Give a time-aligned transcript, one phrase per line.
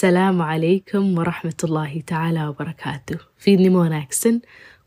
[0.00, 3.14] asalaamu calaykum waraxmatullaahi tacaala wabarakaatu
[3.44, 4.36] fiidnimo wanaagsan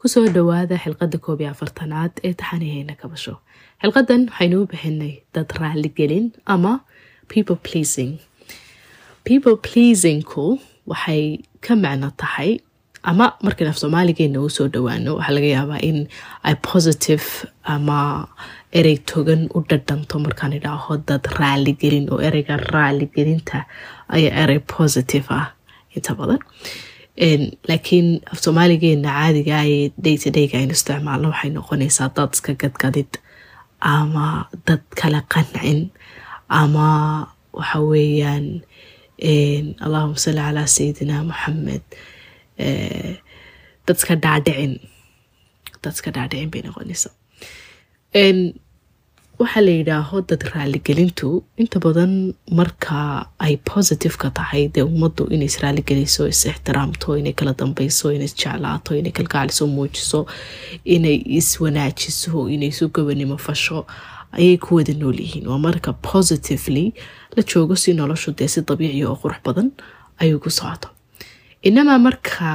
[0.02, 3.34] ku soo dhowaada xilqadda koob iyo afartanaad ee taxaniheyna kabasho
[3.82, 6.74] xilqadan waxaynu u bixinay dad raaligelin ama
[7.32, 8.12] people pleasing.
[9.28, 10.46] People pleasingku
[10.92, 11.24] waxay
[11.66, 12.52] ka macno tahay
[13.10, 15.98] ama markaan af soomaaligeena uu soo dhowaano waxaa laga yaabaa in
[16.48, 17.26] ay positive
[17.74, 18.00] ama
[18.80, 23.58] erey togan u dhadhanto markaan idhaaho dad raaligelin oo ereyga raaligelinta
[24.16, 25.48] ayaa erey positive ah.
[25.96, 26.40] Inta badan.
[27.70, 33.12] Laakiin af soomaaligeena caadiga ee day to dayga aynu isticmaalno waxay noqonaysaa dad iska gadgadid
[33.80, 34.26] ama
[34.68, 35.80] dad kala qancin
[36.62, 36.88] ama
[37.60, 38.46] waxa weeyaan
[39.86, 41.84] allahuma salli calaa sayidina maxamed
[43.88, 44.74] dadska dhaadhicin
[45.84, 47.14] dadska dhaadhicin bay noqonaysaa
[49.42, 51.30] waxaa la yidhaaho dad raaligelintu
[51.62, 52.12] inta badan
[52.60, 53.00] marka
[53.46, 58.92] ay positive ka tahay dee ummaddu inay israaligeliso is ixtiraamto inay kala dambeyso inay isjeclaato
[59.00, 60.20] inay kalgaaliso muujiso
[60.96, 63.80] inay iswanaajiso inay isu gabanimo fasho
[64.38, 65.46] ayay ku wada nool yihiin.
[65.52, 66.86] Waa marka positively
[67.36, 69.68] la joogo si noloshu dee si dabiici oo qurux badan
[70.22, 70.88] ayuu ku socoto
[71.70, 72.50] inamaa marka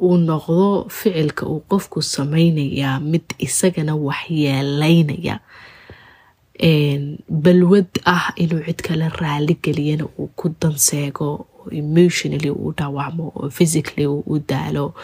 [0.00, 5.36] uu noqdo ficilka uu qofku sameynayaa mid isagana waxyeeleynaya
[7.44, 13.50] balwad ah inuu cid kale raali geliyana uu ku danseego oo emotionally uu dhaawacmo oo
[13.56, 14.94] physically uu daalo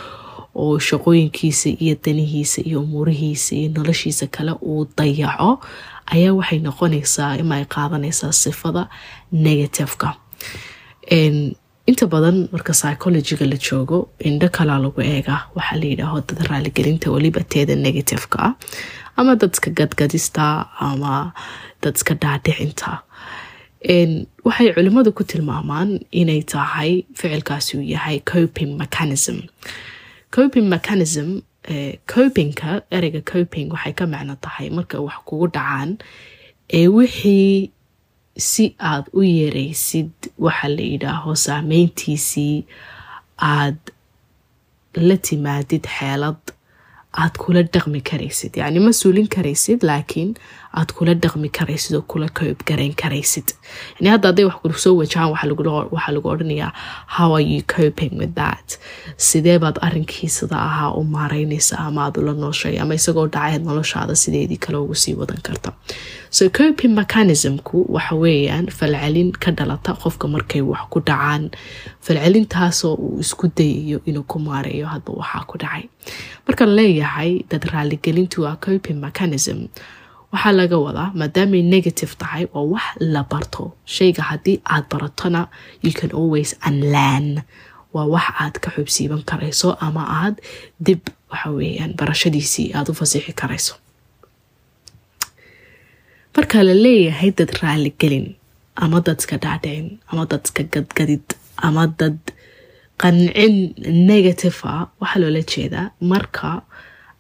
[0.55, 5.51] oo shaqooyinkiisa iyo danihiisa iyo umuurihiisa iyo noloshiisa kale uu dayaco
[6.15, 8.83] ayaa waxay noqonaysaa ima ay qaadanaysaa sifada
[9.33, 10.09] negativeka
[11.91, 17.07] inta badan marka psychologiga la joogo indho kalaa lagu eega waxaa la yidhaaho dad raaligelinta
[17.15, 18.53] weliba teeda negativeka ah
[19.21, 20.45] ama dadska gadgadista
[20.89, 21.15] ama
[21.83, 22.91] dadska dhaadhicinta.
[24.47, 29.37] Waxay culimmadu ku tilmaamaan inay tahay ficilkaasi uu yahay coping mechanism.
[30.37, 31.29] Coping mechanism
[32.13, 35.91] copingka ereyga coping waxay ka macno tahay marka wax kugu dhacaan
[36.79, 37.71] ee wixii
[38.37, 42.65] si aad u yareysid waxa la yidhaaho saameyntiisii
[43.39, 43.79] aad
[44.97, 46.41] la timaadid xeelad
[47.23, 48.57] aad kula dhaqmi karaysid.
[48.57, 50.35] Yacni ma suulin karaysid laakiin
[50.79, 53.49] aad kula dhaqmi karaysid oo kula koob garayn karaysid.
[53.99, 56.73] Yani hadda hadday wax ku soo wajahaan waxaa lagu odhanayaa
[57.17, 58.79] how are you coping with that?
[59.17, 64.57] Sidee baad arrinkii ahaa u maareynaysa ama aad ula nooshay ama isagoo dhacayd noloshaada sideedii
[64.57, 65.73] kale ugu sii wadan karta?
[66.31, 71.51] So coping mechanismku waxa weeyaan falcelin ka dhalata qofka markay wax ku dhacaan.
[72.01, 75.85] Falcelintaasoo uu isku dayayo inuu ku maareeyo hadba waxaa ku dhacay.
[76.47, 79.59] Marka la leeyahay dad raaligelintu waa coping mechanism
[80.33, 83.65] waxaa laga wadaa maadaamay negative tahay oo wax la barto.
[83.95, 85.41] Shayga haddii aad baratona
[85.85, 87.27] you can always unlan
[87.95, 90.35] waa wax aad ka xubsiiban karayso ama aad
[90.87, 93.75] dib waxa weeyaan barashadiisii aada u fasixi karayso.
[96.37, 98.27] Marka la leeyahay dad raaligelin
[98.77, 101.27] ama dadska dhaadhicin ama dadska gadgadid
[101.67, 102.19] ama dad
[103.03, 103.55] qancin
[104.13, 106.63] negative a waxaa loola jeedaa marka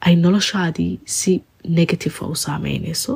[0.06, 1.32] ay noloshaadii si
[1.65, 3.15] negative u saameynayso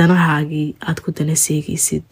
[0.00, 2.04] danahaagii aad ku dana seegaysid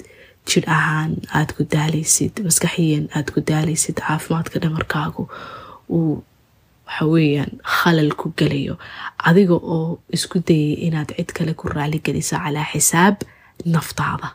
[0.51, 5.25] jidh ahaan aad ku daalaysid maskaxiyan aad ku daalaysid caafimaadka dhamarkaagu
[5.97, 6.13] uu
[6.87, 8.75] waxa weeyaan khalal ku gelayo
[9.31, 13.17] adiga oo isku dayay inaad cid kale ku raaligeliso calaa xisaab
[13.75, 14.29] naftaada.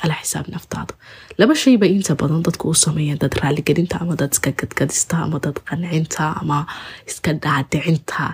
[0.00, 0.92] Calaa xisaab naftaada.
[1.38, 5.38] Laba shay bay inta badan dadku u sameeyaan dad raaligelinta ama dad iska gadgadista ama
[5.44, 6.58] dad qancinta ama
[7.10, 8.24] iska dhaadhicinta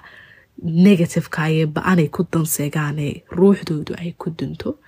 [0.62, 4.78] negativeka ayee ba'anay ku danseegaane ruuxdoodu ay ku dunto.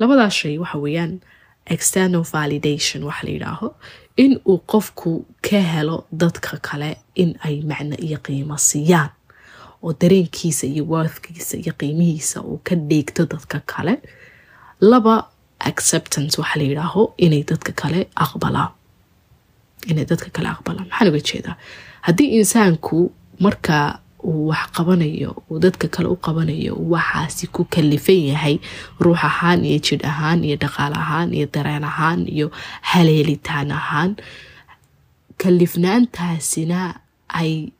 [0.00, 1.20] Labadaas shay waxa weeyaan
[1.66, 3.68] external validation waxa la yidhaaho
[4.16, 9.10] in uu qofku ka helo dadka kale in ay macno iyo qiimo siiyaan
[9.82, 13.94] oo dareenkiisa iyo worthkiisa iyo qiimihiisa uu ka dheegto dadka kale.
[14.80, 15.28] Laba
[15.58, 18.70] acceptance waxaa la yidhaaho inay dadka kale aqbalaan.
[19.90, 20.86] Inay dadka kale aqbalaan.
[20.88, 21.56] Maxaan uga jeedaa?
[22.06, 23.10] Haddii insaanku
[23.40, 28.56] marka uu wax qabanayo uu dadka kale u qabanayo waxaasi ku kalifan yahay
[29.00, 32.50] ruux ahaan iyo jidh ahaan iyo dhaqaal ahaan iyo dareen ahaan iyo
[32.82, 34.16] haleelitaan ahaan.
[35.36, 37.72] Kalifnaantaasina ay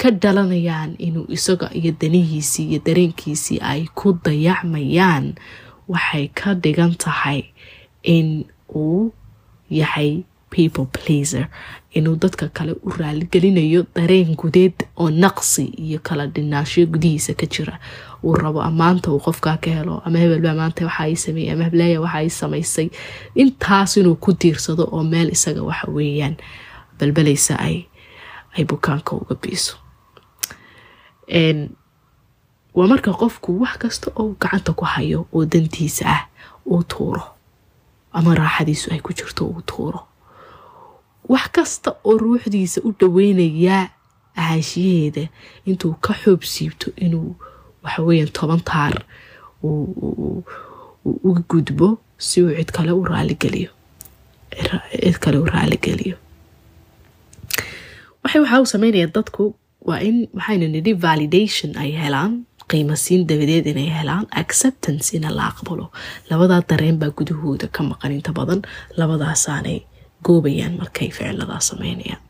[0.00, 5.34] ka dhalanayaan inuu isaga iyo danihiisii iyo dareenkiisii ay ku dayacmayaan.
[5.88, 7.50] Waxay ka dhigan tahay
[8.02, 8.44] in
[8.74, 9.12] uu
[9.70, 11.48] yahay people pleaser
[11.94, 17.78] inuu dadka kale u raaligelinayo dareen gudeed oo naqsi iyo kala dhinaasho gudihiisa ka jira.
[18.24, 22.18] Uu rabo ammaanta uu qofkaa ka helo ama hebelba maanta waxa sameeyey ama hebleya waxa
[22.18, 22.88] ay samaysay.
[23.34, 26.36] Intaas inuu ku diirsado oo meel isaga waxa weeyaan
[26.98, 27.86] balbalaysa ay
[28.58, 29.76] ay bukaanka uga biiso.
[32.74, 36.22] Waa marka qofku wax kasta oo gacanta ku hayo oo dantiisa ah
[36.66, 37.22] uu tuuro.
[38.12, 40.00] Ama raaxadiisu ay ku jirto uu tuuro
[41.32, 43.84] wax kasta oo ruuxdiisa u dhaweynayaa
[44.40, 45.24] ahaanshiyaheeda
[45.70, 47.30] intuu ka xoob siibto inuu
[47.84, 48.94] waxaweyaan toban taar
[51.28, 51.88] uga gudbo
[52.26, 53.70] si uu cid kale u raaligeliyo
[55.02, 56.16] cid kale u raaligeliyo
[58.22, 59.44] waxay waxaa u sameynaya dadku
[59.88, 62.32] waa in maxaynu nidhi validation ay helaan
[62.70, 65.86] qiimasiin dabadeed inay helaan acceptance ina la aqbalo.
[66.30, 68.60] Labadaa dareen baa gudahooda ka maqan inta badan
[69.00, 69.78] labadaasaanay
[70.26, 72.22] goobayaan markay ficiladaa sameynayaan.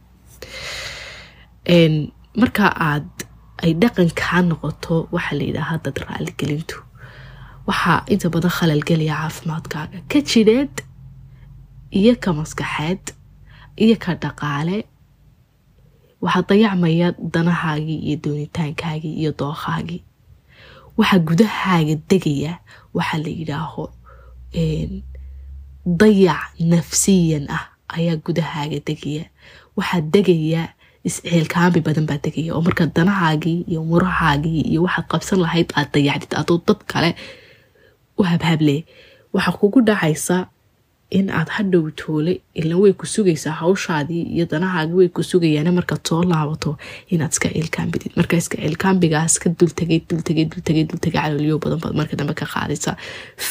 [2.40, 3.10] Marka aad
[3.64, 6.76] ay dhaqankaa noqoto waxaa la yidhaahaa dad raaligelintu
[7.68, 9.98] waxaa inta badan khalalgelaya caafimaadkaaga.
[10.10, 10.74] Ka jidheed
[12.00, 13.04] iyo ka maskaxeed
[13.84, 14.76] iyo ka dhaqaale
[16.24, 20.02] waxaa dayacmaya danahaagii iyo doonitaankaagii iyo dookhaagii
[20.98, 22.52] waxaa gudahaaga degaya
[22.96, 23.84] waxaa la yidhaaho
[26.00, 26.42] dayac
[26.72, 27.64] nafsiyan ah
[27.96, 29.24] ayaa gudahaaga degaya
[29.76, 30.62] waxaa degaya
[31.08, 36.32] isceelkaambi badan baa degaya oo marka danahaagii iyo murahaagii iyo waxaad qabsan lahayd aad dayacdid
[36.40, 37.10] adoo dad kale
[38.18, 38.76] u habhable.
[39.34, 40.36] Waxaa kugu dhacaysa
[41.10, 46.02] in aad hadhow toole ilan way ku sugaysaa hawshaadii iyo danahaagii way ku sugayaan markaad
[46.08, 46.70] soo laabato
[47.14, 52.46] inaad iska ilkaambidid marka iska ilkaambigaas ka dultagay dultagay dultagay dultagay baad marka dambe ka
[52.54, 52.96] qaadaysa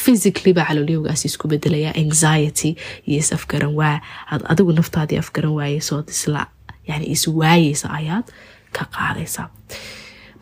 [0.02, 2.70] physically baa caloolyogaas isku bedelaya anxiety
[3.08, 3.96] iyo is afgaran waa
[4.32, 6.46] aad adigu naftaadii afgaran waayeysood isla
[6.88, 8.26] yani iswaayeysa ayaad
[8.76, 9.48] ka qaadaysaa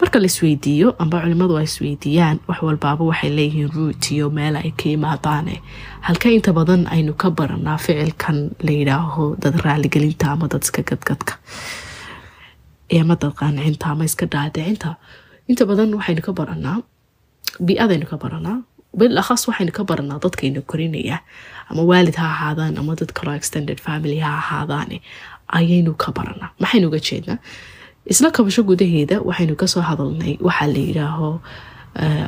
[0.01, 4.71] marka la isweydiiyo amba culimadu ay isweydiiyaan wax walbaaba waxay leeyihiin ruut iyo meel ay
[4.81, 5.55] ka yimaadaane
[6.07, 11.35] halka inta badan aynu ka baranaa ficilkan la yidhaaho dad raaligelinta ama dad iska gadgadka.
[13.01, 14.97] Ama dad ama iska dhaadhicinta.
[15.49, 16.79] Inta badan waxaynu ka baranaa
[17.67, 18.59] bi-adaynu ka baranaa
[18.99, 21.19] bil akhas waxaynu ka baranaa dadkaynu korinaya.
[21.71, 24.99] Ama waalid ha ahaadaan ama dad kaloo extended family ha ahaadaane
[25.59, 27.39] ayaynu ka baranaa maxaynu uga jeednaa
[28.11, 31.31] isla kabasho gudaheeda waxaynu ka soo hadalnay waxaa la yidhaaho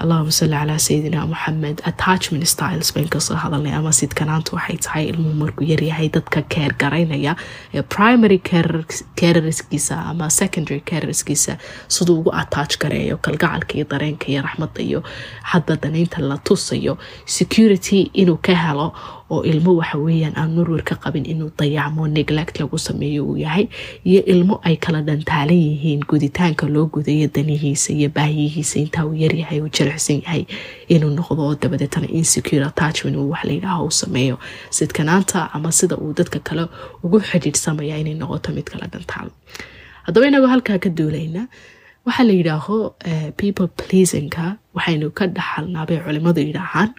[0.05, 5.05] allahuma salli calaa sayidina moxamed attachment styles bayn ka soo hadalnay ama sidkanaantu waxay tahay
[5.13, 7.33] ilmuhu markuu yaryahay dadka keer garaynaya
[7.75, 8.39] ee primary
[9.21, 11.57] carerskiisa ama secondary carerskiisa
[11.97, 15.01] siduu ugu attach gareeyo kalgacalka iyo dareenka iyo raxmadda iyo
[15.43, 16.99] hadba danaynta la tusayo.
[17.39, 18.87] Security inuu ka helo
[19.31, 23.67] oo ilmo waxa weeyaan aan marwer ka qabin inuu dayacmo neglect lagu sameeyo uu yahay
[24.05, 29.61] iyo ilmo ay kala dhantaalan yihiin guditaanka loo gudayo danihiisa iyo baahiyihiisa intaa uu yaryahay
[29.65, 30.45] uu jilicsan yahay
[30.89, 34.37] inuu noqdo oo dabadeetana insecure attachment uu wax layidhaaho uu sameeyo.
[34.71, 36.67] Sidkanaanta ama sida uu dadka kale
[37.05, 39.31] ugu xidhiidhsamaya inay noqoto mid kala dhantaalo
[40.07, 41.43] haddaba inagoo halkaa ka duulayna
[42.07, 42.77] waxaa la yidhaaho
[43.41, 44.45] people pleasingka
[44.77, 46.91] waxaynu ka dhaxalnaa bay culimadu yidhaahaan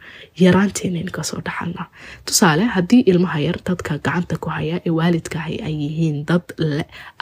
[0.44, 1.88] yaraanteennaynu ka soo dhaxalnaa.
[2.25, 6.46] Tusaale haddii ilmaha yar dadka gacanta ku haya ee waalidkahay ay yihiin dad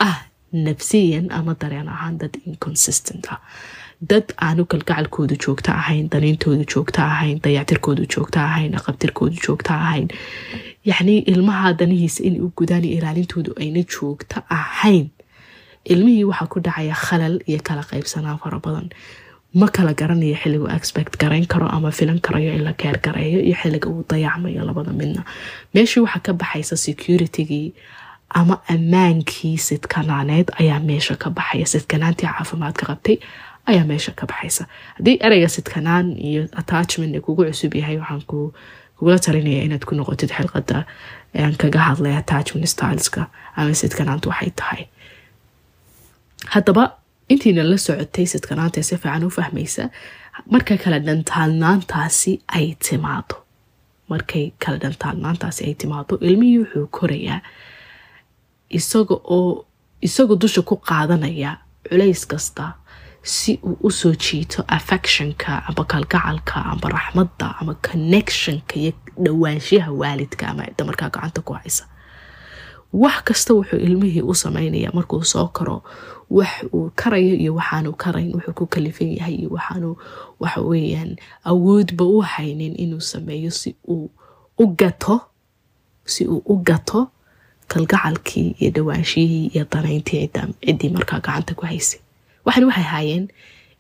[0.07, 0.18] ah
[0.65, 3.39] nafsiyan ama dareen ahaan dad inconsistent ah.
[4.12, 10.07] Dad aanu kalgacalkoodu joogto ahayn daniintoodu joogto ahayn dayactirkoodu joogto ahayn aqabtirkoodu joogto ahayn.
[10.91, 15.06] Yacnii ilmaha danihiisa inay u gudaan iyo ilaalintoodu ayna joogto ahayn
[15.85, 18.90] ilmihii waxaa ku dhacaya khalal iyo kala qaybsanaan fara badan.
[19.54, 23.56] Ma kala garanayo xilligu expect garayn karo ama filan karayo in la keer gareeyo iyo
[23.61, 25.23] xilliga uu dayacmayo labada midna.
[25.73, 27.73] Meeshii waxaa ka baxaysa securitygii
[28.30, 31.66] ama ammaankii sidkanaaneed ayaa meesha ka baxaya.
[31.66, 33.18] Sidkanaantii caafimaadka qabtay
[33.69, 34.66] ayaa meesha ka baxaysa.
[34.97, 40.85] Haddii ereyga sidkanaan iyo attachment kugu cusub yahay waxaan kugula talinaya inaad ku noqotid xilqada
[41.61, 44.83] kaga hadlay attachment styleska ama sidkanaantu waxay tahay
[46.54, 46.83] haddaba
[47.30, 49.90] intiina la socotay sidkanaanta si fiican u fahmaysa
[50.54, 53.35] markay kala dhantaalnaantaasi ay timaado
[54.09, 57.40] markay kala dhantaalnaantaasi ay timaado ilmihii wuxuu korayaa
[58.69, 59.66] isaga oo
[60.02, 61.52] isagoo dusha ku qaadanaya
[61.90, 62.73] culays kasta
[63.23, 68.92] si uu u soo jiito affectionka ama kalgacalka ama raxmadda ama connectionka iyo
[69.26, 71.83] dhowaanshaha waalidka ama cidda markaa gacanta ku haysa
[72.94, 75.83] wax kasta wuxuu ilmihii u sameynaya markuu soo karo
[76.30, 79.97] wax uu karayo iyo waxaanu karayn wuxuu ku kalifan yahay iyo waxaanu
[80.40, 81.12] waxa weeyaan
[81.44, 84.09] awoodba u haynin inuu sameeyo si uu
[84.57, 85.21] u gato
[86.06, 87.07] si uu u gato
[87.68, 90.30] kalgacalkii iyo dhawaanshihii iyo danayntii
[90.66, 92.00] ciddii markaa gacanta ku haysay
[92.45, 93.28] waxan waxay haayeen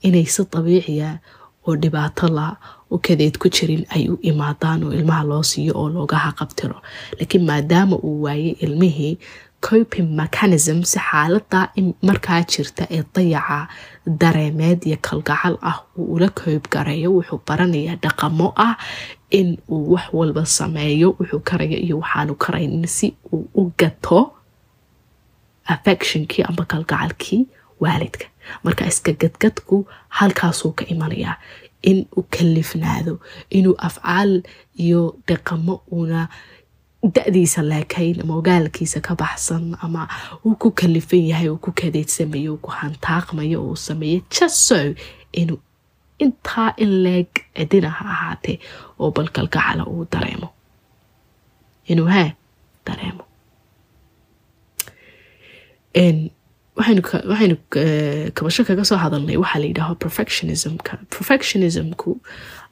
[0.01, 1.19] inay si dabiiciya
[1.67, 2.47] oo dhibaato la
[2.91, 6.77] oo kadeed ku jirin ay u imaadaan oo ilmaha loo siiyo oo looga haqabtiro.
[7.17, 9.17] Laakiin maadaama uu waayay ilmihii
[9.69, 11.59] coping mechanism si xaalada
[12.07, 13.59] markaa jirta ee dayaca
[14.21, 18.75] dareemeed iyo kalgacal ah uu ula koob gareeyo wuxuu baranayaa dhaqamo ah
[19.39, 24.19] in uu wax walba sameeyo wuxuu karayo iyo waxaanu karaynin si uu u gato
[25.73, 27.41] affectionkii amba kalgacalkii
[27.79, 28.25] waalidka
[28.63, 29.77] marka iska gadgadku
[30.17, 31.35] halkaasuu ka imanayaa
[31.89, 33.13] in uu kalifnaado
[33.57, 34.31] inuu afcaal
[34.85, 36.21] iyo dhaqamo uuna
[37.15, 40.07] da-diisa leekayn ama ogaalkiisa ka baxsan ama
[40.45, 44.77] uu ku kalifan yahay uu ku kadeedsamayo uu ku hantaaqmayo uu sameeyo jaso
[45.41, 45.59] inuu
[46.23, 48.57] intaa in leeg cidina ha ahaatee
[48.99, 50.49] oo bal kalgacala uu dareemo.
[51.91, 52.29] Inuu hee
[52.85, 53.23] dareemo
[56.77, 57.57] waxaynu
[58.35, 60.97] kabasho kaga soo hadalnay waxaa la yidhaaho perfectionismka.
[61.15, 62.19] Perfectionismku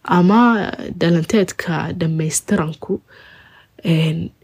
[0.04, 2.94] ama dhalanteedka dhamaystiranku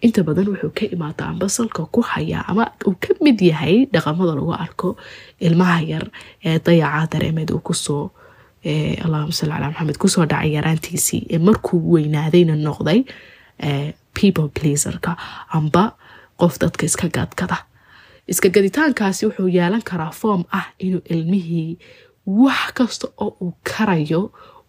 [0.05, 4.33] inta badan wuxuu ka imaadaa amba salka ku hayaa ama uu ka mid yahay dhaqamada
[4.37, 4.97] lagu arko
[5.39, 6.05] ilmaha yar
[6.45, 8.03] ee dayaca dareemeed uu ku soo
[9.05, 12.99] allahuma salli calaa maxamed ku soo dhacay yaraantiisii ee markuu weynaadayna noqday
[14.17, 15.11] people pleaserka
[15.57, 15.83] amba
[16.41, 17.57] qof dadka iska gadgada
[18.31, 21.77] iska gaditaankaasi wuxuu yeelan karaa foom ah inuu ilmihii
[22.41, 24.21] wax kasta oo uu karayo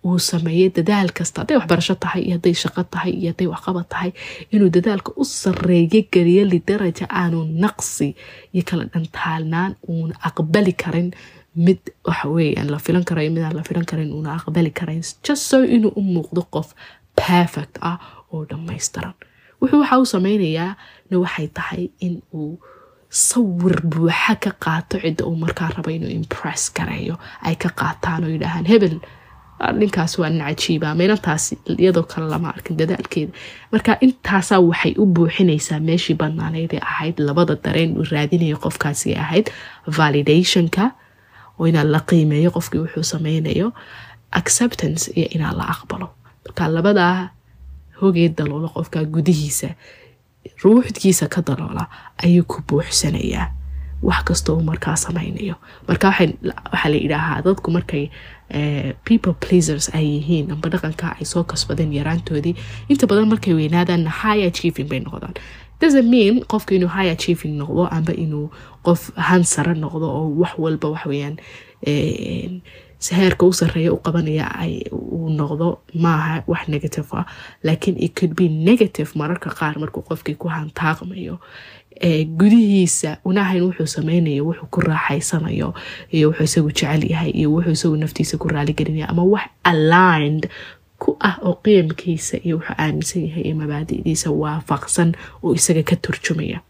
[0.05, 1.41] uu sameeyo dadaal kasta.
[1.41, 4.11] Hadday waxbarasho tahay iyo hadday shaqo tahay iyo hadday waxqabad tahay
[4.55, 8.09] inuu dadaalka u sareeyo geliyo lidaraja aanu naqsi
[8.55, 11.11] iyo kala dhantaalnaan uuna aqbali karin
[11.67, 16.03] mid waxaweyaan la filan karayo midaan la filan karin uuna aqbali karayn jaso inuu u
[16.15, 16.69] muuqdo qof
[17.27, 17.99] perfect ah
[18.33, 19.15] oo dhammaystiran.
[19.61, 20.73] Wuxuu waxa uu sameynayaa
[21.11, 22.15] na waxay tahay in
[23.11, 28.31] sawir buuxa ka qaato cidda uu markaa rabo inuu impress gareeyo ay ka qaataan oo
[28.35, 28.97] yidhaahaan hebel
[29.81, 31.45] ninkaas waa nin cajiiba meynantaas
[31.79, 33.33] iyadoo kale lama arkin dadaalkeeda.
[33.73, 39.47] Marka intaasaa waxay u buuxinaysaa meeshii banaaneyd ee ahayd labada dareen uu raadinaya qofkaasi ahayd
[39.99, 40.85] validationka
[41.59, 43.73] oo inaa la qiimeeyo qofkii wuxuu sameynayo
[44.41, 46.09] acceptance iyo inaa la aqbalo.
[46.47, 47.31] Marka labadaa
[48.01, 49.69] hogee daloola qofka gudihiisa
[50.65, 51.87] ruuxdkiisa ka daloola
[52.25, 53.47] ayuu ku buuxsanayaa.
[54.03, 55.55] Wax kasta uu markaa sameynayo
[55.89, 58.09] marka waxaa la yidhaahaa dadku markay
[59.05, 62.55] people pleasers ay yihiin amba dhaqanka ay soo kasbadeen yaraantoodii
[62.89, 65.35] inta badan markay weynaadaanna high achieving bay noqdaan.
[65.81, 68.51] Doesn't mean qofka inuu high achieving noqdo amba inuu
[68.87, 71.37] qof hansare noqdo oo wax walba waxweyaan
[73.19, 74.47] heerka u sareeya u qabanaya
[74.93, 77.25] uu noqdo maaha wax negative ah.
[77.65, 81.39] Laakiin it could be negative mararka qaar markuu qofkii ku hantaaqmayo
[82.39, 85.75] gudihiisa unahayn wuxuu sameynayo wuxuu ku raaxaysanayo
[86.13, 90.49] iyo wuxuu isagu jecel yahay iyo wuxuu isagu naftiisa ku raaligelinaya ama wax aligned
[90.99, 96.61] ku ah oo qiyamkiisa iyo wuxuu aaminsan yahay iyo mabaadi'diisa waafaqsan oo isaga ka turjumaya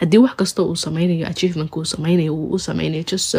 [0.00, 3.38] haddii wax kastoo uu sameynayo achievement uu sameynayo uu u sameynayo jaso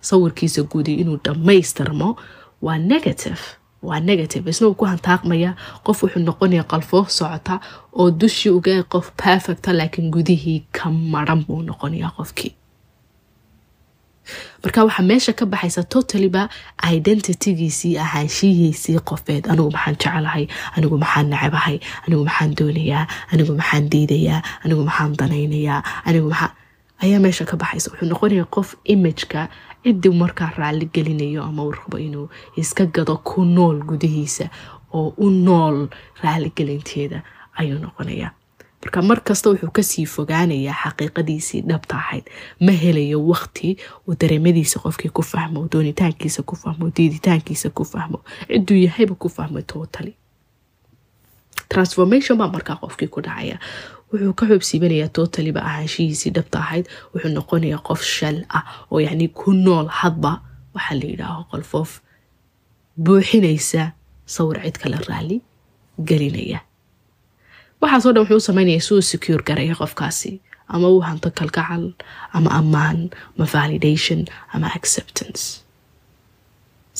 [0.00, 2.16] sawirkiisa guudi inuu dhammaystirmo
[2.62, 3.40] waa negative.
[3.82, 4.50] Waa negative.
[4.50, 7.60] Isna uu ku hantaaqmaya qof wuxuu noqonaya qalfoo socota
[7.92, 12.54] oo dushii uga qof perfecta laakiin gudihii ka maran buu noqonaya qofkii
[14.64, 16.42] marka waxaa meesha ka baxaysa totaliba
[16.96, 19.44] identitygiisii ahaanshihiisii qofeed.
[19.52, 20.44] Anigu maxaan jecelahay
[20.76, 23.04] anigu maxaan nacabahay anigu maxaan doonayaa?
[23.32, 24.40] Anigu maxaan diidayaa?
[24.64, 25.80] Anigu maxaan danaynayaa?
[26.08, 26.50] Anigu maxaa
[27.02, 27.90] ayaa meesha ka baxaysa.
[27.90, 29.48] Wuxuu noqonaya qof imageka
[29.84, 34.48] cidii markaa raali gelinayo ama rabo inuu iska gado ku nool gudihiisa
[34.92, 35.86] oo u nool
[36.22, 37.22] raaligelinteeda
[37.60, 38.30] ayuu noqonayaa
[38.86, 42.24] marka mar kasta wuxuu ka sii fogaanayaa xaqiiqadiisii dhabta ahayd.
[42.60, 43.76] Ma helayo waqti
[44.06, 48.18] uu dareemadiisa qofkii ku fahmo doonitaankiisa ku fahmo diiditaankiisa ku fahmo.
[48.48, 50.14] Ciduu yahayba ku fahmo totally.
[51.68, 53.58] Transformation baa markaa qofkii ku dhacaya.
[54.12, 56.86] Wuxuu ka xoobsiibanayaa totaliba ahaanshihiisii dhabta ahayd.
[57.14, 60.32] Wuxuu noqonayaa qof shal ah oo yacni ku nool hadba
[60.74, 61.90] waxaa la yidhaaho qolfoof
[63.04, 63.92] buuxinaysa
[64.26, 65.40] sawir cid kale raali
[66.08, 66.60] gelinaya
[67.86, 70.32] waxaasoo dhan wuxuu u sameynaya si uu secure garaya qofkaasi.
[70.68, 71.84] Ama uu hanto kalgacal
[72.36, 72.98] ama ammaan
[73.38, 74.20] ama validation
[74.54, 75.62] ama acceptance.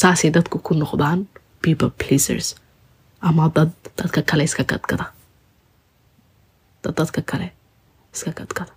[0.00, 1.26] Saasay dadku ku noqdaan
[1.62, 2.54] people pleasers.
[3.20, 5.06] Ama dad dadka kale iska gadgada.
[6.82, 7.48] Dad dadka kale
[8.14, 8.72] iska gadgada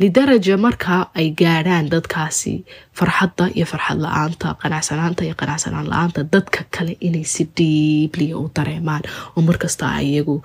[0.00, 2.64] lidaraja markaa ay gaadhaan dadkaasi
[2.98, 9.02] farxadda iyo farxad la'aanta qanacsanaanta iyo qanacsanaan la'aanta dadka kale inay si dhiibliya u dareemaan.
[9.36, 10.42] Oo markasta iyagu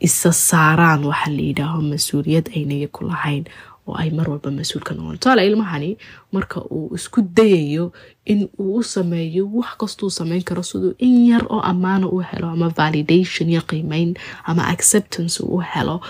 [0.00, 3.44] isa saaraan waxa la yidhaaho mas'uuliyad aynaya ku lahayn
[3.86, 5.18] oo ay mar walba mas'uul ka noqon.
[5.18, 5.90] Tusaale ilmahani
[6.34, 7.92] marka uu isku dayayo
[8.26, 12.48] in uu u sameeyo wax kastuu sameyn karo siduu in yar oo ammaano u helo
[12.50, 14.14] ama validation iyo qiimeyn
[14.44, 16.00] ama acceptance uu u helo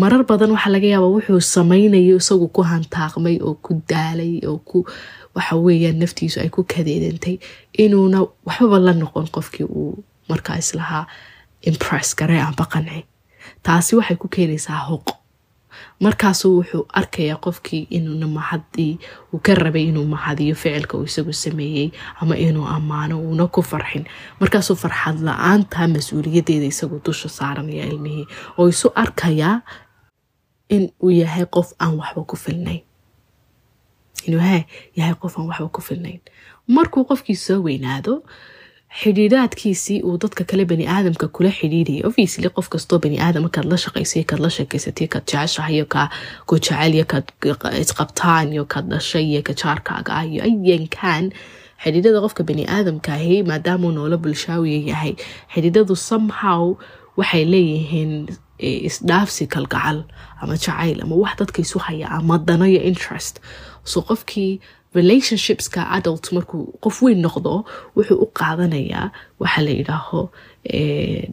[0.00, 4.78] marar badan waxaa laga yaabaa wuxuu sameynayo isagu ku hantaaqmay oo ku daalay oo ku
[5.36, 7.36] waxa weeyaan naftiisu ay ku kadeedantay
[7.84, 9.92] inuuna waxbaba la noqon qofkii uu
[10.30, 11.04] markaa islahaa
[11.70, 13.00] impress gare amba qanci
[13.64, 15.06] taasi waxay ku keenaysaa hoq
[16.04, 18.94] markaasuu wuxuu arkayaa qofkii inuuna mahadii
[19.32, 21.88] uu ka rabay inuu mahadiyo ficilka uu isagu sameeyey
[22.20, 24.04] ama inuu ammaano uuna ku farxin.
[24.40, 28.26] Markaasuu farxad la'aanta mas'uuliyadeeda isagu dusha saaranaya ilmihii
[28.58, 29.56] oo isu arkayaa
[30.74, 32.82] in uu yahay qof aan waxba ku filnayn.
[34.26, 34.40] Inuu
[34.98, 36.20] yahay qof aan waxba ku filnayn.
[36.76, 38.14] Markuu qofkii soo weynaado
[39.00, 43.76] xidhiidhaadkiisii uu dadka kale bani aadamka kula xidhiidhaya obviously qof kastoo bani aadam kaad la
[43.84, 46.06] shaqaysay kaad la sheekeysatay kaad jeceshahay iyo kaa
[46.48, 47.26] ku jecel iyo kaad
[47.82, 51.24] isqabtaan iyo kaad dhashay iyo ka jaarkaaga ah iyo ayankan
[51.84, 55.12] xidhiidhada qofka bani aadamkaahi maadaamuu noolo bulshaawiya yahay
[55.54, 56.62] xidhiidhadu somehow
[57.18, 58.12] waxay leeyihiin
[58.88, 59.98] isdhaafsi kalgacal
[60.40, 63.34] ama jacayl ama wax dadka isu haya ama danayo interest.
[63.90, 64.60] So qofkii
[64.98, 67.52] relationshipska adult markuu qof weyn noqdo
[67.96, 69.06] wuxuu u qaadanayaa
[69.42, 70.20] waxa la yidhaaho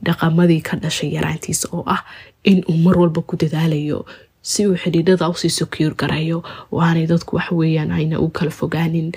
[0.07, 2.01] dhaqamadii ka dhashay yaraantiisa oo ah
[2.51, 4.00] inuu mar walba ku dadaalayo
[4.51, 6.38] si uu xidhiidhada u sii secure garayo
[6.71, 9.11] oo aanay dadku waxweeyaan ayna u kala fogaanin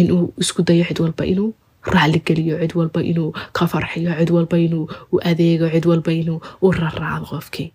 [0.00, 1.50] inuu isku dayo cid walba inuu
[1.86, 6.70] raaligeliyo cid walba inuu ka farxiyo cid walba inuu u adeego cid walba inuu u
[6.72, 7.72] raraado qofkii.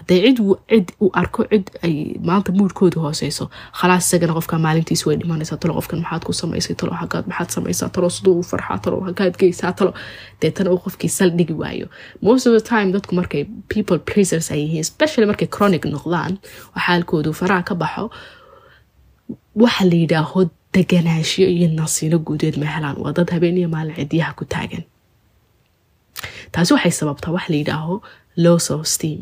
[0.00, 0.38] Hadday cid
[0.70, 1.94] cid u arko cid ay
[2.28, 6.92] maanta muudkooda hooseyso khalaas isagana qofka maalintiis way dhimanaysaa talo qofkan maxaad ku samaysay talo
[7.02, 9.92] hagaad maxaad samaysaa talo siduu u farxaa talo hagaad geysaa talo.
[10.40, 11.86] Deetana uu qofkii sal dhigi waayo.
[12.22, 13.44] Most of the time dadku markay
[13.74, 16.32] people pleasers ay yihiin especially markay chronic noqdaan
[16.76, 18.10] oo xaalkoodu faraha ka baxo
[19.62, 20.40] waxa la yidhaaho
[20.74, 24.84] deganaashiyo iyo nasiino guudeed ma helaan waa dad habeen iyo maalin cidyaha ku taagan
[26.52, 28.02] taasi waxay sababtaa wax la yidhaaho
[28.36, 29.20] low self steam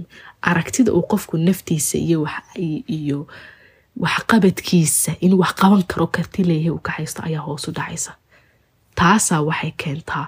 [0.51, 2.27] aragtida uu qofku naftiisa iyo
[2.99, 3.27] iyo
[4.05, 8.13] waxqabadkiisa inuu wax qaban karo karti leeyahay uu ka haysto ayaa hoos u dhacaysa
[8.95, 10.27] taasaa waxay keentaa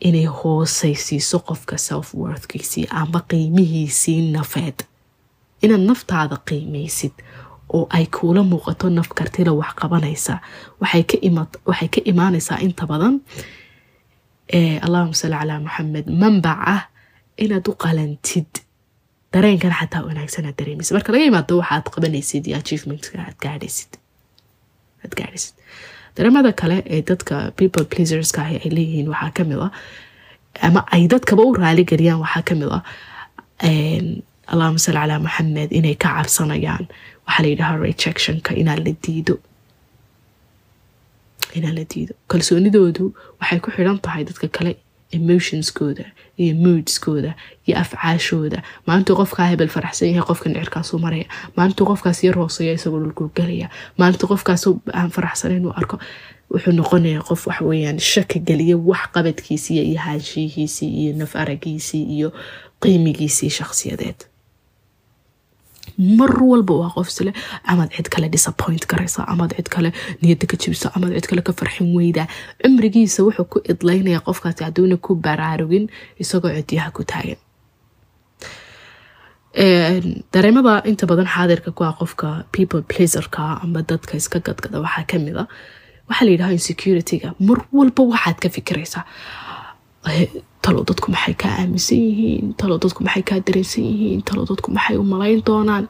[0.00, 4.78] inay hoosaysiiso qofka self worthkiisii ama qiimihiisii nafeed
[5.62, 7.12] inaad naftaada qiimaysid
[7.76, 10.34] oo ay kuula muuqato naf kartila wax qabanaysa.
[10.80, 13.14] Waxay ka imaanaysaa inta badan.
[14.86, 16.82] Allahuma salli calaa maxamed manbac ah
[17.44, 18.50] inaad u qalantid.
[19.32, 23.92] Dareenkan xataa wanaagsanaa dareemaysa marka laga imaado waxaad qabanaysid iyo achievementka aad gaadhaysid.
[25.04, 25.54] Aad gaadhaysid.
[26.16, 29.68] Dareemada kale ee dadka people pleaserska ahi ay leeyihiin waxaa ka mid a
[30.66, 32.80] ama ay dadkaba u raaligeliyaan waxaa ka mid a
[34.52, 36.84] allahuma salli calaa maxamed inay ka cabsanayaan
[37.28, 39.34] waxaa la yidhaha rejectionka inaan la diido.
[41.54, 42.14] Inaan la diido.
[42.30, 43.04] Kalsoonidoodu
[43.40, 44.72] waxay ku xidhan tahay dadka kale
[45.16, 46.04] emotionskooda
[46.42, 47.32] iyo moodskooda
[47.66, 48.58] iyo afcaashooda.
[48.86, 51.24] Maalintuu qofkaa hebel faraxsan yahay qofkan cirkaasuu maraya.
[51.56, 55.96] Maalintuu qofkaas yar hooseeya isagoo dhulkuu gelaya maalintuu qofkaas aan faraxsanayn uu arko
[56.52, 62.28] wuxuu noqonayaa qof waxweyaan shaki geliya wax qabadkiisii iyo haanshiyihiisii iyo naf aragiisii iyo
[62.82, 64.18] qiimigiisii shakhsiyadeed
[66.18, 67.32] mar walba waa qof sile
[67.72, 69.90] amaad cid kale disappoint garaysa amaad cid kale
[70.22, 72.26] niyada ka jibisa amaad cid kale ka farxin weydaa
[72.62, 75.86] cimrigiisa wuxuu ku idlaynaya qofkaasi hadduuna ku baraarugin
[76.22, 77.40] isagoo cidyaha ku taagan
[80.34, 85.16] dareemada inta badan xaadirka ku ah qofka people pleaserka ama dadka iska gadgada waxaa ka
[85.26, 85.44] mid a
[86.08, 89.04] waxaa la yidhaha insecurityga mar walba waxaad ka fikiraysaa
[90.68, 94.96] talo dadku maxay kaa aaminsan yihiin talo dadku maxay kaa dareensan yihiin talo dadku maxay
[95.02, 95.84] u malayn doonaan?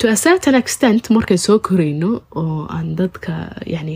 [0.00, 3.32] To a certain extent markay soo korayno oo aan dadka
[3.74, 3.94] yani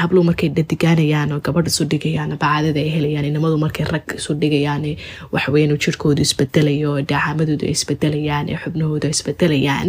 [0.00, 4.84] hablow markay dhadigaanayaan oo gabadh isu dhigayaan bacaadada ay helayaan inamadu markay rag isu dhigayaan
[5.34, 9.88] waxweyn jirkoodu isbedelayo dhaacamadoodu ay isbedelayaan ee xubnahoodu isbedelayaan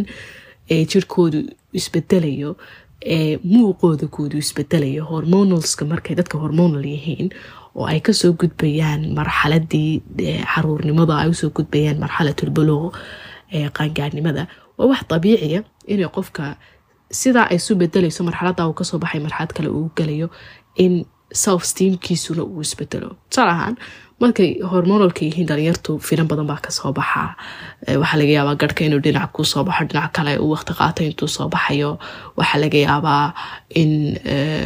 [0.76, 1.40] ee jirkoodu
[1.80, 2.50] isbedelayo
[3.06, 7.30] ee muuqooda koodu isbedelayo hormonalska markay dadka hormonal yihiin
[7.76, 9.92] oo ay ka soo gudbayaan marxaladii
[10.54, 12.94] xaruurnimada ay u soo gudbayaan marxalatulbuluuq
[13.54, 14.44] ee qaangaarnimada.
[14.78, 16.44] Waa wax dabiiciya inay qofka
[17.22, 20.28] sidaa ay isu bedelayso marxalada uu ka soo baxay marxalad kale uu galayo
[20.84, 21.06] in
[21.44, 23.10] self steamkiisuna uu isbedelo.
[23.30, 23.76] Tusaal ahaan
[24.22, 27.36] markay hormonalka yihiin dhalinyartu filan badan baa ka soo baxaa
[28.02, 31.28] waxaa laga yaabaa garhka inuu dhinac kuu soo baxo dhinac kale uu waqti qaato intuu
[31.36, 31.92] soo baxayo.
[32.38, 33.34] Waxaa laga yaabaa
[33.82, 33.92] in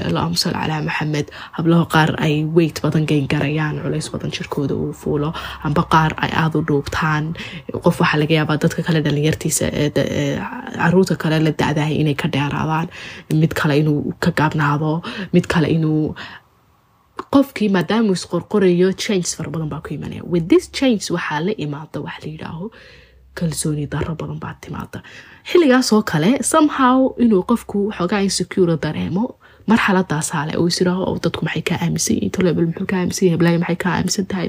[0.10, 4.93] allahuma salli calaa maxamed hablaho qaar ay weyt badan geyn garayaan culays badan jirkooda uu
[5.01, 5.29] fuulo
[5.67, 7.23] amba qaar ay aada u dhuubtaan.
[7.86, 9.65] Qof waxaa laga yaabaa dadka kale dhalinyartiisa
[10.79, 12.88] carruurta kale la dacdahay inay ka dheeraadaan.
[13.41, 14.91] Mid kale inuu ka gaabnaado
[15.33, 16.15] mid kale inuu
[17.36, 20.21] qofkii maadaamuu isqorqorayo changes fara badan baa ku imanaya.
[20.34, 22.65] With this change waxaa la imaada wax la yidhaaho
[23.38, 24.99] kalsooni daro badan baa timaada
[25.49, 29.25] xilligaasoo kale somehow inuu qofku xoogaa insecure dareemo
[29.71, 33.60] marxaladaasaa le uu isiraaho dadku maxay kaa aaminsan yihiin tolebel muxuu kaa aaminsan yahay heblaaya
[33.63, 34.47] maxay kaa aaminsan tahay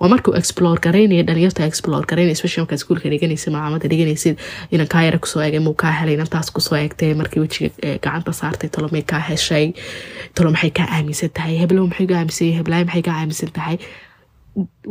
[0.00, 4.36] waa markuu explore garaynaya dhalinyarta explore garaynaya especially markaa iskuulka dhiganaysa macaamada dhiganaysid
[4.74, 7.68] inan kaa yara ku soo eegay muu kaa helay inantaas ku soo eegtay markii wejiga
[8.06, 9.66] gacanta saartay tolo may kaa heshay
[10.38, 13.76] tolo maxay kaa aaminsan tahay heblow maxay kaa aaminsan yahay heblaaya maxay kaa aaminsan tahay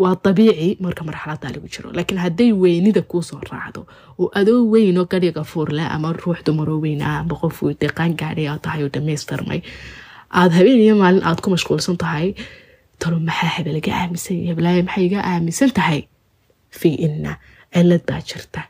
[0.04, 1.90] waa dabiici marka marxaladaa lagu jiro.
[1.98, 3.82] Laakiin hadday weynida kuusoo raacdo
[4.20, 8.82] oo adoo weynoo gadhiga fuurle ama ruux dumaroo weynaa amba qof deqaan gaadhay aad tahay
[8.84, 9.60] oo dhamaystirmay
[10.40, 12.28] aada habeen iyo maalin aada ku mashquulsan tahay
[13.00, 16.00] talo maxaa hebelaga aaminsan heblaaya maxay iga aaminsan tahay
[16.80, 17.32] fii inna
[17.74, 18.62] cilad baa jirta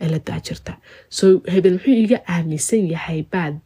[0.00, 0.72] cilad baa jirta.
[1.16, 3.58] So hebel muxuu iga aaminsan yahay baad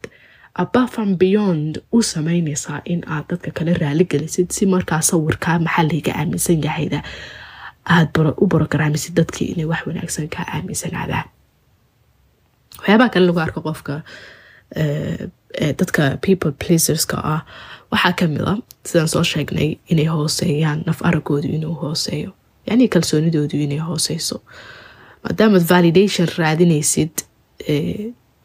[0.63, 6.11] abafan beyond u samaynaysaa in aad dadka kale raali gelisid si markaa sawirkaa maxaa layga
[6.19, 7.01] aaminsan yahayda.
[7.95, 11.27] Aada u borogaraamisid dadkii inay wax wanaagsan kaa aaminsanaadaan.
[12.79, 14.01] Waxyaabaha kale lagu arko qofka
[15.79, 17.41] dadka people pleaserska ah.
[17.91, 22.31] Waxaa ka mid a sidaan soo sheegnay inay hooseeyaan naf aragoodu inuu hooseeyo.
[22.67, 24.41] Yacni kalsoonidoodu inay hooseyso.
[25.23, 27.13] Maadaamaad validation raadinaysid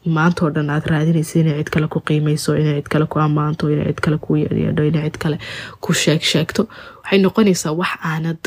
[0.07, 3.87] maantao dhan aad raadinaysid inay cid kale ku qiimeyso inay cid kale ku ammaanto inay
[3.91, 5.37] cid kale ku yeedho inay cid kale
[5.81, 6.63] ku sheeg sheegto
[7.03, 8.41] waxay noqonaysaa wax aanad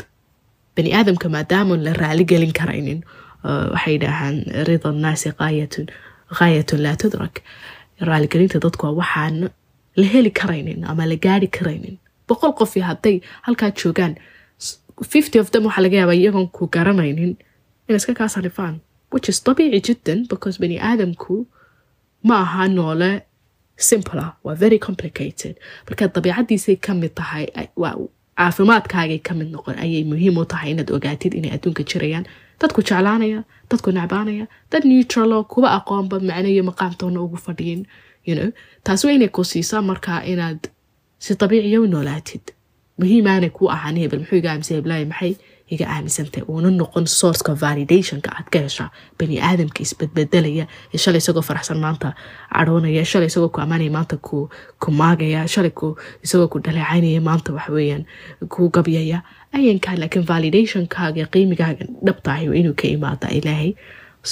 [0.76, 3.00] bani aadamka maadaama la raali gelin karaynin
[3.74, 4.36] waxay dhahaan
[4.68, 5.86] rida naasi qaayatun
[6.38, 7.36] qaayatun laa tudrak.
[8.08, 9.36] Raaligelinta dadku waxaan
[10.00, 11.96] la heli karaynin ama la gaari karaynin.
[12.28, 13.16] Boqol qofi hadday
[13.46, 14.14] halkaa joogaan
[15.12, 17.32] fifty of them waxaa laga yaabaa iyagoon ku garanaynin.
[17.88, 18.74] Inay iska kaa sarifaan
[19.12, 21.46] which is dabiici jiddan because bani aadamku
[22.28, 23.10] ma aha noole
[23.88, 25.54] simple ah waa very complicated.
[25.86, 27.44] Marka dabiicadiisay ka mid tahay
[28.38, 32.26] caafimaadkaagay ka mid noqon ayay muhiim u tahay inaad ogaatid inay adduunka jirayaan.
[32.60, 33.40] Dadku jeclaanaya
[33.70, 37.86] dadku nacbaanaya dad neutralo kuwa aqoonba macnayo maqaamtoona ugu fadhiyin
[38.28, 38.52] you
[38.84, 40.60] taas waa inay ku siisaa markaa inaad
[41.18, 42.44] si dabiiciya u noolaatid.
[43.00, 45.32] Muhiimaanay ku ahaan hebel muxuu iga aaminsan heblaaya maxay
[45.74, 51.44] iga aaminsantay uuna noqon sourceka validationka aad ka heshaa bani aadamka isbedbedelaya ee shalay isagoo
[51.48, 52.08] faraxsan maanta
[52.54, 54.16] cadhoonaya shalay isagoo ku ammaanaya maanta
[54.82, 55.72] ku maagaya shalay
[56.24, 58.02] isagoo ku dhaleecaynaya maanta waxweeyaan
[58.54, 59.18] ku gabyaya.
[59.56, 63.70] Ayankaa laakiin validationkaaga qiimigaaga dhabtahay inuu ka imaada ilaahay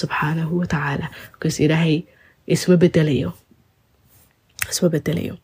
[0.00, 1.96] subxaanahu watacaala bcause ilaahay
[2.54, 3.30] isma bedelayo
[4.72, 5.34] isma bedelayo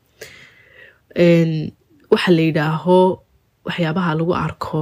[2.12, 2.96] waxaa la yidhaaho
[3.66, 4.81] waxyaabaha lagu arko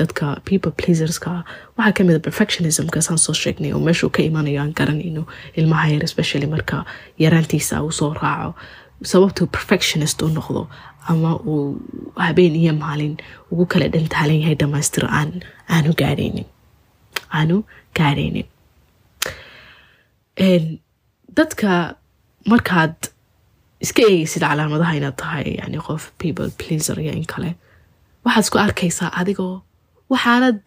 [0.00, 1.30] dadka people pleaserska
[1.78, 5.22] waxaa ka mid a perfectionismka saan soo sheegnay oo meeshuu ka imanayo aan garanayno
[5.60, 6.76] ilmaha yar especially marka
[7.24, 8.50] yaraantiisa uu soo raaco
[9.12, 10.62] sababtuu perfectionist u noqdo
[11.12, 11.64] ama uu
[12.26, 13.14] habeen iyo maalin
[13.52, 15.30] ugu kala dhantaalan yahay dhamaystir aan
[15.76, 16.46] aanu gaadhaynin
[17.38, 17.56] aanu
[17.98, 18.46] gaadhaynin
[21.38, 21.70] dadka
[22.52, 22.94] markaad
[23.84, 27.50] iska eegaysid calaamadaha inaad tahay yani qof people pleaser iyo in kale
[28.28, 29.54] waxaad isku arkaysaa adigoo
[30.12, 30.60] waxaanad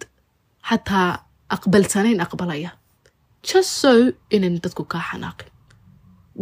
[0.69, 1.09] xataa
[1.55, 2.71] aqbalsanayn aqbalaya.
[3.49, 3.91] Just so
[4.35, 5.49] inan dadku kaa xanaaqin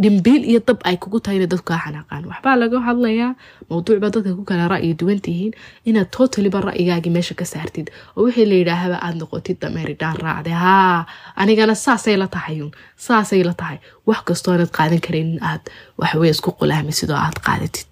[0.03, 3.31] dhimbiil iyo dab ay kugu tahay inay dadku kaa xanaaqaan waxbaa laga hadlayaa
[3.69, 5.53] mawduuc baa dadka ku kala ra'yi duwan tihiin
[5.89, 7.87] inaad totaliba ra'yigaagii meesha ka saartid.
[8.17, 10.55] Oo wixii la yidhaahaba aad noqotid dameeridhaan raacday.
[10.65, 10.99] Haa
[11.41, 12.71] anigana saasay la tahayun
[13.07, 13.77] saasay la tahay.
[14.07, 15.63] Wax kastoo aanad qaadan karin in aad
[15.99, 17.87] waxaweye isku qulaamisid oo aad qaadatid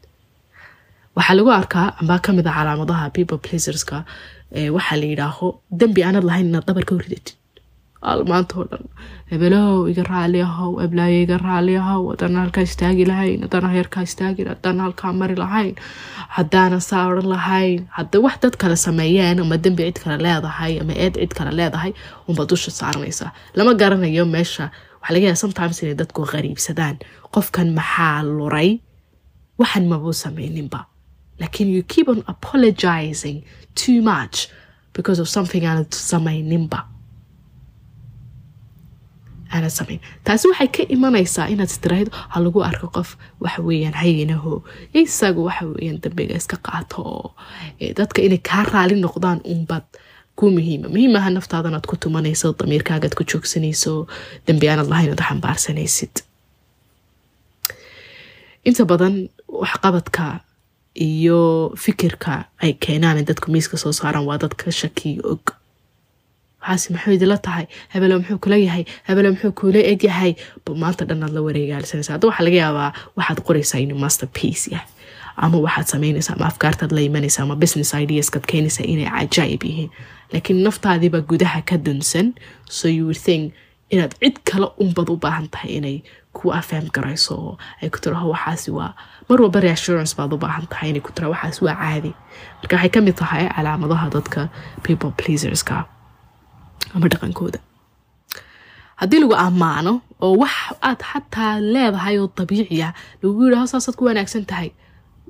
[1.18, 3.98] waxaa lagu arkaa ambaa ka mid a calaamadaha people pleaserska
[4.78, 5.48] waxaa la yidhaaho
[5.80, 7.36] dembi aanad lahayn inaad dabar ka ridatid
[8.30, 8.84] maantao dhan
[9.32, 14.48] hebelow iga raali ahow eblaayo iga raali ahow hadana halkaa istaagi lahayn hadana heerkaa istaagin
[14.54, 15.74] hadana halkaa mari lahayn
[16.38, 20.94] haddaana saa odhan lahayn hadda wax dad kale sameeyeen ama dembi cid kale leedahay ama
[21.06, 21.92] eed cid kale leedahay
[22.30, 24.66] unba dusha saaranaysaa lama garanayo meesha
[25.02, 26.96] waxaa laga yaaba sometimes inay dadku qariibsadaan.
[27.36, 28.70] Qofkan maxaa luray?
[29.62, 30.80] Waxan mabuu sameyninba
[31.40, 33.38] laakiin you keep on apologizing
[33.82, 34.36] too much
[34.98, 36.80] because of something aanad samayninba
[39.54, 43.10] aanad samayn taasi waxay ka imanaysaa inaad istiraahdo ha lagu arko qof
[43.44, 44.54] waxa weeyaan hayinaho
[45.02, 47.28] isagu waxa weeyaan dambiga iska qaato oo
[48.00, 49.86] dadka inay kaa raali noqdaan unbad
[50.40, 50.88] ku muhiima.
[50.94, 53.94] Muhiimaha naftaada inaad ku tumanayso damiirkaagaad ku joogsanayso
[54.48, 56.14] dambi aanad lahayn ad xambaarsanaysid.
[58.70, 59.16] Inta badan
[59.64, 60.24] waxqabadka
[60.98, 65.46] iyo fikirka ay keenaan dadku miiska soo saaran waa dadka shakiyo og.
[66.62, 67.66] Waxaase maxuu idila tahay?
[67.94, 68.84] Hebelo muxuu kula yahay?
[69.08, 70.34] Hebelo muxuu kula egyahay
[70.82, 74.28] maanta dhanaad la wareegaalsanaysa hadda waxaa laga yaabaa waxaad qoraysaa inuu master
[74.74, 74.88] yahay.
[75.38, 79.90] Ama waxaad samaynaysaa ama afkaartaad la imanaysa ama business ideaskaad keenaysaa inay cajaa'ib yihiin.
[80.34, 82.34] Laakiin naftaadiiba gudaha ka dunsan
[82.70, 83.54] so you think
[83.94, 85.98] inaad cid kale unbad u baahan tahay inay
[86.38, 88.92] ku afaham garayso oo ay ku tiraho waxaasi waa
[89.30, 92.12] mar walba reassurance baad u baahan tahay inay ku tira waxaas waa caadi.
[92.60, 94.42] Marka waxay ka mid tahay calaamadaha dadka
[94.86, 95.78] people pleaserska
[96.96, 97.60] ama dhaqankooda.
[99.02, 99.94] Haddii lagu ammaano
[100.26, 100.56] oo wax
[100.90, 102.90] aad xataa leedahay oo dabiiciya
[103.22, 104.70] lagu yidhaho saasaad ku wanaagsan tahay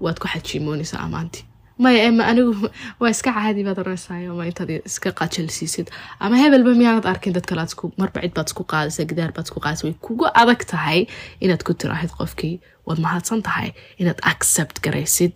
[0.04, 1.44] waad ku xajiimoonaysaa ammaantii
[1.84, 2.54] maya ema anigu
[3.00, 5.88] waa iska caadi baad oranaysayo ma intaad iska qajalsiisid
[6.20, 7.66] ama hebelba miyaanad arkin dad kale
[8.02, 11.00] marba cid baad isku qaadaysa gidaar baad isku qaadaysa way kugu adag tahay
[11.44, 12.56] inaad ku tiraahid qofkii
[12.88, 13.70] waad mahadsan tahay
[14.02, 15.36] inaad accept garaysid.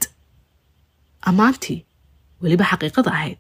[1.29, 1.79] Ammaantii
[2.41, 3.39] weliba xaqiiqada ahayd.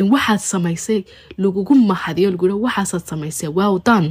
[0.00, 1.00] In waxaad samaysay
[1.44, 4.10] lagugu mahadiyo lagu yidhaho waxaasaad samaysay wow done.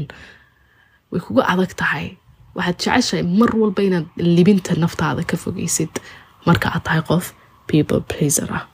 [1.12, 2.08] Way kugu adag tahay.
[2.56, 5.94] Waxaad jeceshahay mar walba inaad libinta naftaada ka fogeysid
[6.48, 7.26] marka aad tahay qof
[7.72, 8.66] people pleaser ah.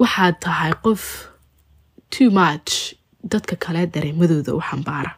[0.00, 1.02] Waxaad tahay qof
[2.14, 2.94] too much
[3.32, 5.12] dadka kale dareemadooda u xambaara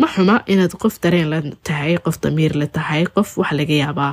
[0.00, 1.38] ma xuma inaad qof dareen la
[1.68, 4.12] tahay qof damiir la tahay qof waxa laga yaabaa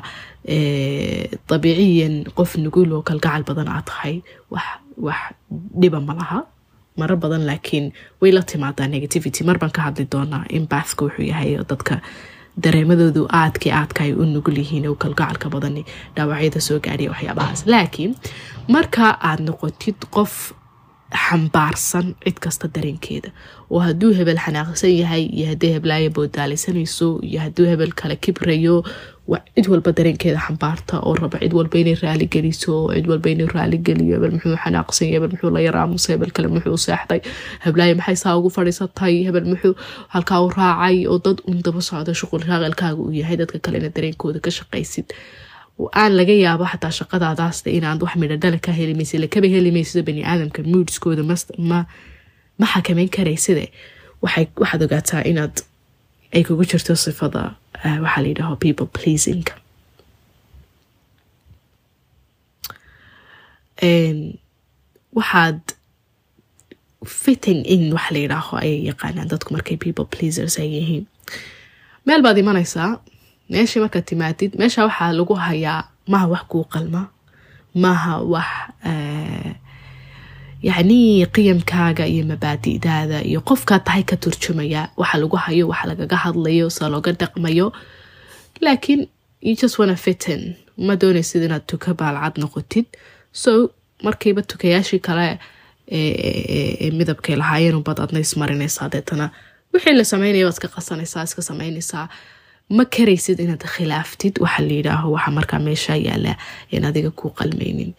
[1.50, 4.16] dabiiciyan qof nugul oo kalgacal badan aad tahay.
[5.06, 5.20] Wax
[5.82, 6.40] dhiba ma laha
[7.00, 7.86] maro badan laakiin
[8.22, 9.44] way la timaadaa negativity.
[9.48, 11.96] Mar baan ka hadli doonaa in baathka wuxuu yahay dadka
[12.58, 15.78] dareemadoodu aadkii aadka ay u nugul yihiin oo kalgacalka badan
[16.16, 17.66] dhaawacyada soo gaadhiya waxyaabahaas.
[17.66, 18.16] Laakiin
[18.68, 20.54] marka aad noqotid qof
[21.14, 23.30] xambaarsan cid kasta dareenkeeda
[23.70, 28.84] oo hadduu hebel xanaaqsan yahay iyo haddii heblaayo boodaalaysanayso iyo hadduu hebel kale kibrayo
[29.56, 34.32] cid walba dareenkeeda xambaarta oo raba cid walba inay raaligeliso cid walba inay raaligeliyo hebel
[34.36, 37.22] muxuu xanaaqsan yahay hebel muxuu la yaraamusay hebel kale muxuu seexday
[37.66, 39.74] heblaayo maxay saa ugu fadhiisatay hebel muxuu
[40.14, 44.40] halkaa u raacay oo dad un daba socdo shuqul raaqalkaaga uu yahay dadka kalena dareenkooda
[44.46, 45.08] ka shaqaysid.
[46.02, 51.36] Aan laga yaabo xataa shaqadaadaasta inaad wax midhadhala ka helimaysa lakaba helimaysida baniaadamka moodskooda ma
[52.60, 53.66] ma xakameyn karayside
[54.24, 55.56] waxaad ogaataa inaad
[56.36, 57.42] ay kugu jirto sifada
[57.84, 59.44] waxaa la yidhaho people pleasing.
[65.16, 65.62] Waxaad
[67.06, 69.28] fitting in waxa la yidhaaho ayay yaqaanaan.
[69.32, 71.06] Dadku markay people pleasers ay yihiin.
[72.06, 72.90] Meel baad imanaysaa
[73.52, 77.02] meeshii markaad timaadid meesha waxaa lagu hayaa maha wax kuu qalma
[77.84, 78.50] maha wax
[80.70, 86.70] yacni qiyamkaaga iyo mabaadi'daada iyo qofkaad tahay ka turjumaya waxa lagu hayo waxa lagaga hadlayo
[86.76, 87.68] se looga dhaqmayo.
[88.64, 89.02] Laakiin
[89.42, 92.86] you just wanna fitin ma doonaysid inaad tuka baalcad noqotid.
[93.32, 93.52] So
[94.06, 95.40] markiiba tukayaashii kale
[95.92, 99.30] ee midabkay lahaayeen unbaad adna ismarinaysaa deetana.
[99.74, 102.08] Wixii la sameynaya waad iska qasanaysaa iska sameynaysaa.
[102.70, 104.40] Ma karaysid inaad khilaaftid?
[104.44, 106.36] Waxa la yidhaaho waxa markaa meesha yaalla
[106.72, 107.92] in adiga ku qalmaynin.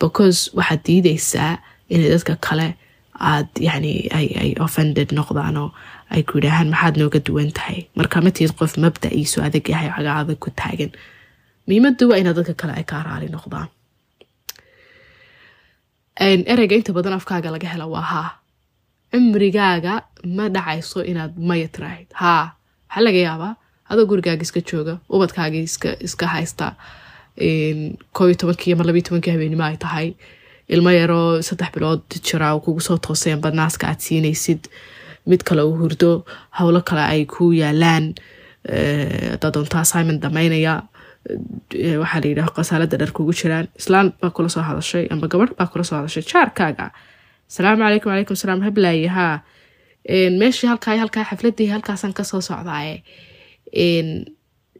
[0.00, 1.58] Because waxaad diidaysaa
[1.92, 2.68] inay dadka kale
[3.32, 5.68] aad yani ay offended noqdaanoo
[6.14, 10.48] ay ku yidhaahaan maxaad nooga duwan tahay marka matihid qof mabdaciisu adag yahay caga ku
[10.60, 10.90] taagan
[11.66, 13.68] muhiimadu waa inaad dadka kale ay kaa raali noqdaan
[16.52, 18.28] ereyga inta badan afkaaga laga hela waa haa
[19.12, 19.94] cimrigaaga
[20.36, 22.44] ma dhacayso inaad maya tiraahid haa
[22.88, 23.52] waxaa laga yaabaa
[23.90, 25.64] adoo gurigaaga iska jooga ubadkaagii
[26.08, 26.66] iska haysta
[28.16, 30.08] koob iyo tobankii ama labiyo tobankii habeenimo ay tahay
[30.74, 34.62] ilmo yaroo saddex bilood jira kugu soo tooseen badnaaska aad siinaysid.
[35.26, 36.10] Mid kale uu hurdo
[36.58, 38.14] howlo kale ay ku yaalaan.
[38.68, 40.74] Hadaad doonto assignment damaynaya.
[42.02, 43.68] Waxaa la yidhaho qasaalada dhar kugu jiraan.
[43.80, 46.90] Islaan baa kula soo hadashay amba gabadh baa kula soo hadashay jaarkaaga
[47.50, 49.34] asalaamu calaykum wacalaykum salaam hablaaye haa
[50.40, 53.02] meeshii halkaa halkaa xafladii halkaasaan ka soo socdaaye.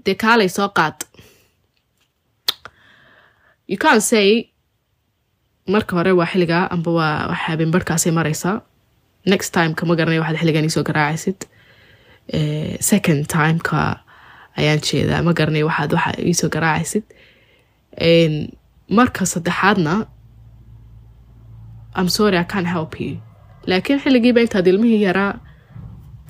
[0.06, 0.98] Dee kaalay soo qaad.
[3.66, 4.50] You can say
[5.74, 8.60] marka hore waa xiligaa amba waa habeen barhkaasay maraysaa
[9.32, 11.38] next time kama garanay waxaad xiligan iisoo garaacaysid.
[12.90, 13.80] Second timeka
[14.58, 15.22] ayaan jeedaa.
[15.26, 17.04] Ma garanay waxaad waxa iisoo garaacaysid.
[18.98, 20.06] Marka saddexaadna
[21.94, 23.16] am sorry i can't help you.
[23.66, 25.32] Laakiin xilligiiba intaad ilmihii yaraa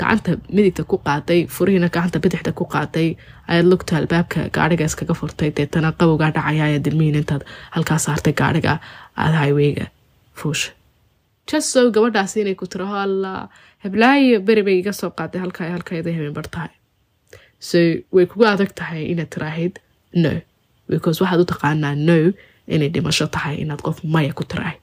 [0.00, 3.08] gacanta midigta ku qaaday furihiina gacanta bidixda ku qaaday
[3.48, 7.42] ayaad lugta albaabka gaadhiga iskaga furtay deetana qabowgaa dhacaya ayaad ilmihiin intaad
[7.76, 8.74] halkaa saartay gaadhiga
[9.22, 9.86] aada highweyga
[10.40, 10.70] fuusha
[11.50, 13.32] jasow gabadhaasi inay ku tiraho alla
[13.84, 16.72] heblaayo beri bay iga soo qaaday halkaa halkayda habeenbar tahay
[17.68, 17.78] so
[18.16, 19.74] way kugu adag tahay inaad tiraahid
[20.24, 20.32] no
[20.92, 22.18] because waxaad u taqaanaa no
[22.74, 24.80] inay dhimasho tahay inaad qof maya ku tiraahid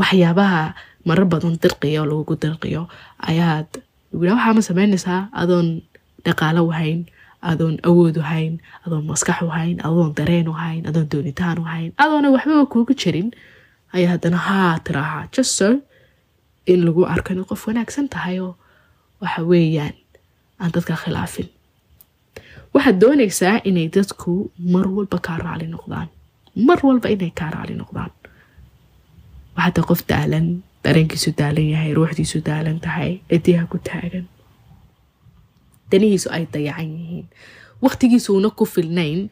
[0.00, 0.62] waxyaabaha
[1.08, 2.82] marar badan dirqiya oo lagugu dirqiyo
[3.30, 3.68] ayaad
[4.12, 5.68] waxaa ma sameynaysaa adoon
[6.26, 7.00] dhaqaalo wahayn
[7.50, 8.54] adoon awood wahayn
[8.86, 13.30] adoon maskax wahayn adoon dareen wahayn adoon doonitaan wahayn adoona waxbaba kuugu jirin.
[13.94, 15.68] Ayaa haddana haa tiraahaa jaso
[16.72, 18.52] in lagu arko inaad qof wanaagsan tahay oo
[19.22, 19.94] waxa weeyaan
[20.60, 21.48] aan dadka khilaafin.
[22.74, 26.08] Waxaad doonaysaa inay dadku mar walba kaa raali noqdaan.
[26.68, 28.12] Mar walba inay kaa raali noqdaan.
[29.56, 30.46] Waxaata qof daalan
[30.84, 34.26] dareenkiisu daalan yahay ruuxdiisu daalan tahay cidiyaha ku taagan
[35.90, 37.26] danihiisu ay dayacan yihiin.
[37.84, 39.28] Waqtigiisuuna ku filnayn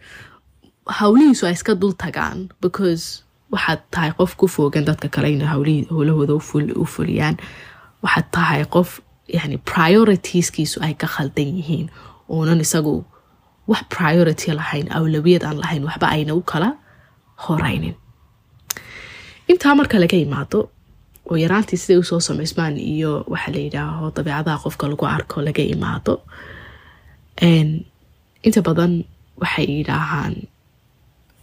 [0.99, 6.35] hawlihiisu ay iska dul tagaan because waxaad tahay qof ku foogan dadka kale ina howlahooda
[6.83, 7.37] u fuliyaan.
[8.03, 9.01] Waxaad tahay qof
[9.37, 11.87] yani prioritiskiisu ay ka khaldan yihiin.
[12.31, 13.05] Uunan isagu
[13.71, 16.79] wax priority lahayn awlawiyad aan lahayn waxba ayna u kala
[17.47, 17.95] horeynin
[19.51, 20.71] intaa marka laga imaado
[21.31, 25.63] oo yaraantii siday u soo samaysmaan iyo waxa la yidhaaho dabeecadaha qofka lagu arko laga
[25.75, 26.15] imaado
[28.47, 28.93] inta badan
[29.43, 30.35] waxay yidhaahaan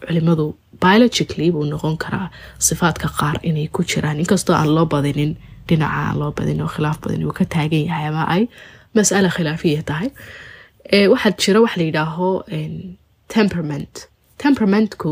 [0.05, 0.45] culimadu
[0.83, 2.27] biologically buu noqon karaa
[2.67, 5.31] sifaadka qaar inay ku jiraan inkastoo aan loo badinin
[5.67, 8.43] dhinaca aan loo badin oo khilaaf badan uu ka taagan yahay ama ay
[8.95, 10.09] mas'ala khilaafiya tahay
[11.13, 12.27] waxaa jira waxa la yidhaaho
[13.35, 13.95] temperament.
[14.43, 15.11] temperamentku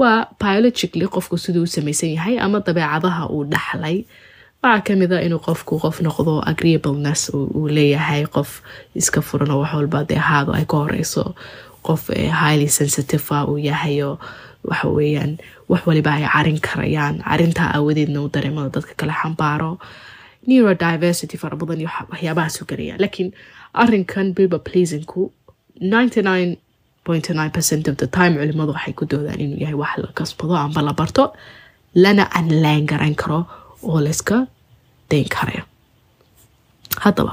[0.00, 3.98] waa biologically qofku siduu u samaysan yahay ama dabeecadaha uu dhaxlay.
[4.62, 8.50] Waxaa kamida inuu qofku qof noqdo agreeableness uu leeyahay qof
[9.00, 11.24] iska furan oo wax walba dee ahaado ay ka horeyso.
[11.86, 12.02] Qof
[12.42, 14.18] highly sensitive uu yahayo
[14.68, 15.32] waxa weeyaan
[15.70, 17.22] wax waliba ay carin karayaan.
[17.28, 19.78] Carintaa aawadeedna uu dareemada dadka kale xambaaro.
[20.46, 23.32] Neurodiversity fara iyo waxyaabahaas u gelaya laakiin
[23.74, 25.32] arinkan biba pleasingku
[25.80, 26.56] ninety nine
[27.10, 30.92] percent of the time culimadu waxay ku doodaan inuu yahay wax la kasbado amba la
[31.00, 31.24] barto
[31.94, 33.38] lana aan laan garan karo
[33.82, 34.36] oo layska
[35.10, 35.64] dayn karayo.
[37.04, 37.32] Haddaba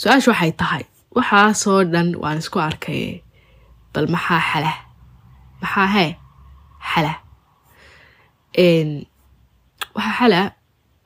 [0.00, 0.82] su'aasha waxay tahay
[1.16, 3.22] waxaasoo dhan waan isku arkay
[3.92, 4.72] bal maxaa xala
[5.62, 6.10] maxaa hee
[6.92, 7.12] xala?
[9.96, 10.40] Waxaa xala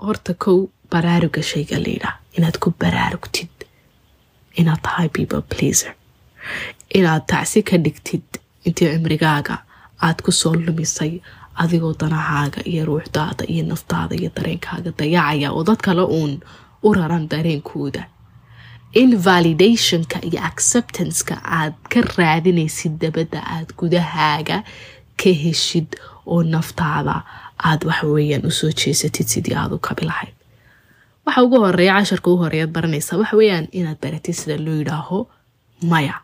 [0.07, 0.59] horta kow
[0.93, 3.51] baraaruga shayga layidhaah inaad ku baraarugtid
[4.61, 5.93] inaad tahay people pleaser
[6.99, 8.27] inaad tacsi ka dhigtid
[8.67, 9.57] intii cimrigaaga
[10.07, 11.13] aad ku soo lumisay
[11.63, 16.33] adigoo danahaaga iyo ruuxdaada iyo naftaada iyo dareenkaaga dayacaya oo dad kale uun
[16.83, 18.03] u raran dareenkooda.
[19.01, 24.57] In validationka iyo acceptanceka aad ka raadinaysid dabadda aad gudahaaga
[25.21, 25.89] ka heshid
[26.27, 27.17] oo naftaada
[27.69, 30.35] aad waxaweyaan u soo jeesatid sidii aad u kabi lahayd.
[31.27, 35.19] Waxa ugu horreeya casharka ugu horeeyaad baranaysaa waxa weeyaan inaad baratid sida loo yidhaaho
[35.93, 36.15] maya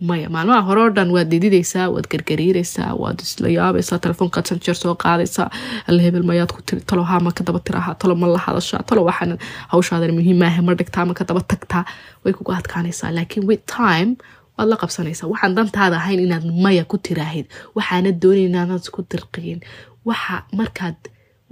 [0.00, 4.94] maya maalmaha hore o dhan waad dididaysaa waad gargariiraysaa waad isla yaabaysaa telefoonkaad sanjeer soo
[5.04, 5.48] qaadaysaa
[5.88, 9.04] alla mayaad ku tiri talo haa ma ka daba tirahaa talo ma la hadashaa talo
[9.08, 9.38] waxaan
[9.72, 11.84] hawshaadan muhiim maahe ma dhigtaa ma ka daba tagtaa
[12.24, 13.10] way kugu adkaanaysaa.
[13.16, 14.10] Laakiin with time
[14.58, 15.26] waad la qabsanaysaa.
[15.32, 19.60] Waxaan dantaada ahayn inaad maya ku tiraahid waxaana doonayn inaanad ku dirqiyin
[20.08, 20.98] waxa markaad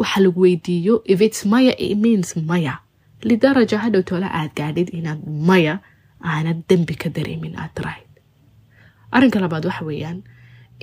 [0.01, 2.75] waxa lagu weydiiyo if its maya it means maya.
[3.29, 5.75] Lidaraja hadhow toola aad gaadhid inaad maya
[6.33, 8.07] aanad dembi ka dareemin aad tiraahid
[9.17, 10.19] arrinka labaad waxa weeyaan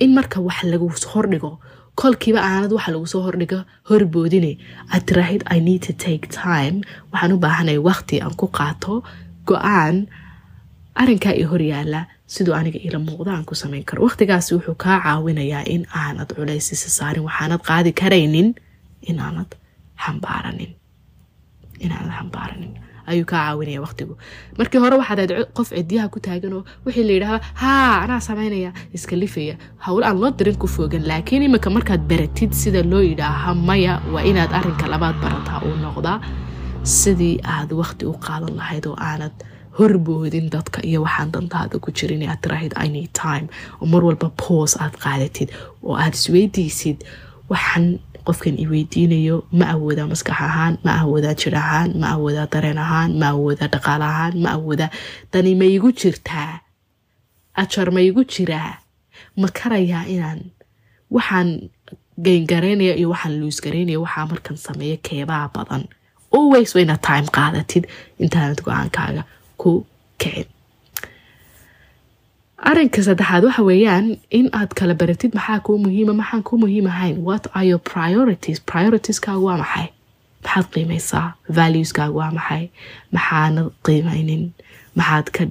[0.04, 1.52] in marka wax lagu hordhigo
[2.00, 4.52] kolkiiba aanad waxa lagu soo hordhigo horboodine
[4.92, 6.76] aad tiraahid i need to take time.
[7.12, 8.94] Waxaan u baahanay waqti aan ku qaato
[9.48, 9.96] go'aan
[11.00, 12.00] arrinkaa i horyaala
[12.34, 14.00] siduu aniga ila muuqda aan ku samayn karo.
[14.08, 18.48] Waqtigaasi wuxuu kaa caawinayaa in aanad culaysisa saarin waxaanad qaadi karaynin
[19.10, 19.50] inaanad
[20.04, 20.72] xambaaranin
[21.84, 22.72] inaanad xambaaranin
[23.12, 24.14] ayuu kaa caawinaya waqtigu.
[24.58, 29.54] Markii hore waxaad qof cidiyaha ku taaganoo wixii la yidhaahda haa anaa samaynaya iska lifaya.
[29.86, 34.24] Hawl aan loo dirin ku foogan laakiin iminka markaad baratid sida loo yidhaaha maya waa
[34.30, 36.18] inaad arrinka labaad barataa uu noqdaa
[36.98, 39.34] sidii aad waqti u qaadan lahayd oo aanad
[39.78, 43.46] horboodin dadka iyo waxaan dantaada ku jirin aad tiraahid any time.
[43.80, 45.48] Oo mar walba boos aad qaadatid
[45.86, 46.98] oo aad isweydiisid
[47.52, 47.86] waxaan
[48.28, 53.10] qofkan i weydiinayo ma awoodaa maskax ahaan ma awoodaa jir ahaan ma awoodaa dareen ahaan
[53.20, 54.90] ma awoodaa dhaqaal ahaan ma awoodaa
[55.32, 56.52] dani ma igu jirtaa?
[57.62, 58.72] Ajar ma igu jiraa?
[59.40, 60.40] Ma karayaa inaan
[61.16, 61.48] waxaan
[62.24, 65.84] geyngareynaya iyo waxaan luus garaynaya waxaa markan sameeya keebaha badan.
[66.36, 67.84] Always wayna time qaadatid
[68.22, 69.22] intaanad go'aankaaga
[69.60, 69.86] ku
[70.20, 70.46] kicin
[72.68, 74.06] arinka saddexaad waxa weeyaan
[74.38, 77.16] in aad kala baratid maxaa kuu muhiima maxaan kuu muhiim ahayn?
[77.28, 78.58] What are your priorities?
[78.70, 79.88] Prioritieskaagu waa maxay?
[80.44, 82.64] Maxaad qiimaysaa valueskaagu waa maxay?
[83.14, 84.42] Maxaanad qiimaynin?
[84.98, 85.42] Maxaad ka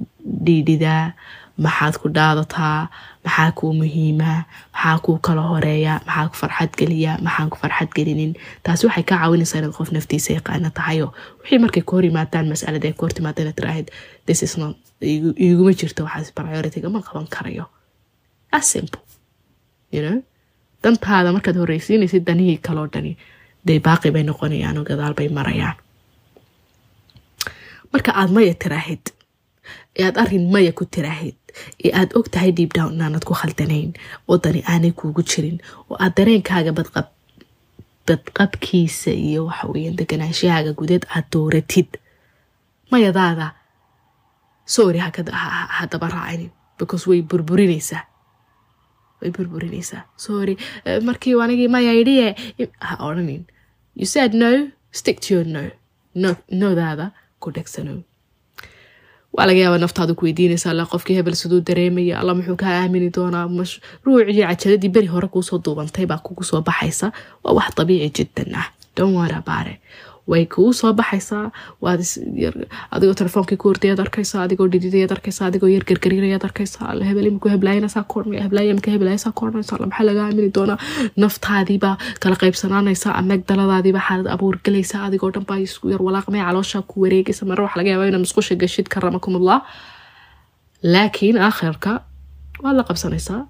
[0.46, 1.06] dhiidhidaa?
[1.66, 2.80] Maxaad ku dhaadataa
[3.26, 4.32] maxaa kuu muhiima
[4.74, 8.32] maxaa kuu kala horreeya maxaa ku farxad geliya maxaan ku farxad gelinin?
[8.64, 11.08] Taasi waxay kaa caawinaysaa inaad qof naftiisa yaqaana tahayo.
[11.42, 13.88] Wixii markay ku hor yimaadaan masalada ay ku hor timaada inaad tiraahid
[14.28, 14.76] this is not
[15.50, 17.66] iguma jirto waxaas priority-ga qaban karayo.
[18.52, 20.18] As you know?
[20.84, 23.18] Dantaada markaad horeysiinaysid danihii kaloo dhani
[23.68, 25.76] dee baaqi bay noqonayaan oo gadaal bay marayaan.
[27.94, 29.04] Marka aad maya tiraahid
[30.06, 31.36] aad arrin maya ku tiraahid
[31.86, 33.92] ee aad og tahay deep down inaanad ku khaldanayn
[34.30, 35.58] oo dani aanay kuugu jirin
[35.90, 37.08] oo aad dareenkaaga badqab
[38.08, 41.90] badqabkiisa iyo waxa weeyaan deganaanshahaaga gudeed aad dooratid.
[42.92, 43.48] Mayadaada
[44.66, 48.02] sorry hadaba raacinin because way burburinaysaa
[49.22, 50.56] way burburinaysaa sorry
[51.08, 52.28] markii anigii maya idhiye
[52.88, 53.44] ha odhanin
[54.00, 54.52] you said no
[54.92, 55.64] stick to your no.
[56.24, 56.30] No
[56.62, 57.06] nodaada
[57.40, 57.98] ku dhegsanow
[59.36, 63.10] waa laga yaabaa naftaadu ku weydiinaysa alla qofkii hebel siduu dareemaya alla muxuu kaa aamini
[63.18, 63.46] doonaa
[64.06, 67.12] ruucii cajaladii beri hore kuusoo duubantay baa kugu soo baxaysa
[67.44, 68.68] waa wax dabiici jiddan ah.
[69.00, 69.80] About it
[70.32, 71.46] way kuu soo baxaysaa.
[72.96, 77.50] Adigoo telefoonkii ku hordayaad arkaysaa adigoo dhididayaad arkaysaa adigoo yar gargariirayaad arkaysaa alla hebel imika
[77.56, 78.74] heblaayanasaa koornaya heblaaya
[80.10, 80.78] laga aamini doonaa
[81.24, 83.10] naftaadiibaa kala qaybsanaanaysa
[83.50, 87.78] daladaadiibaa xaalad abuur galaysa adigoo dhan baa isku yar walaaqmay caloosha ku wareegaysa mare waxa
[87.80, 89.60] laga yaabaa inaad musqusha gashid karamakumullah
[90.94, 91.92] laakiin aakhirka
[92.64, 93.42] waad la qabsanaysaa.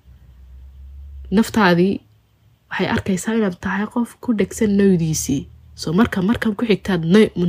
[1.38, 1.94] Naftaadii
[2.72, 5.42] waxay arkaysaa inaad tahay qof ku dhegsan nowdiisii
[5.80, 7.02] so marka markan ku xigtaad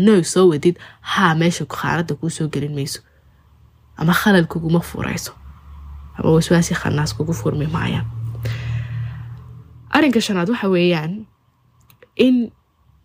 [0.07, 0.77] no soo wadid
[1.13, 3.01] haa meesha khaanada kuu soo gelin mayso.
[4.01, 5.33] Ama khalal kuguma furayso
[6.17, 8.07] ama waswaasi khanaas kugu furmi maayaan.
[9.97, 11.13] Arrinka shanaad waxa weeyaan
[12.27, 12.37] in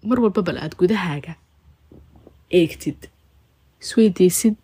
[0.10, 1.34] mar walba bal aad gudahaaga
[2.60, 3.00] eegtid
[3.84, 4.60] isweydeysid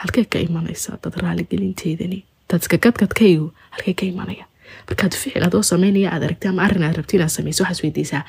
[0.00, 2.18] halkay ka imanaysaa dad raaligelinteydani
[2.50, 4.44] dadka gadgadkaygu halkay ka imanaya
[4.88, 8.22] markaad ficil adoo sameynaya aad aragta ama arrin aad rabti inaad sameyso waxaad weydiisaa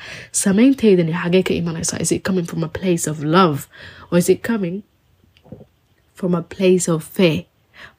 [0.44, 3.58] sameyntaydani xagee ka imanaysaa is it coming from a place of love
[4.10, 4.76] or is it coming
[6.14, 7.44] from a place of fear?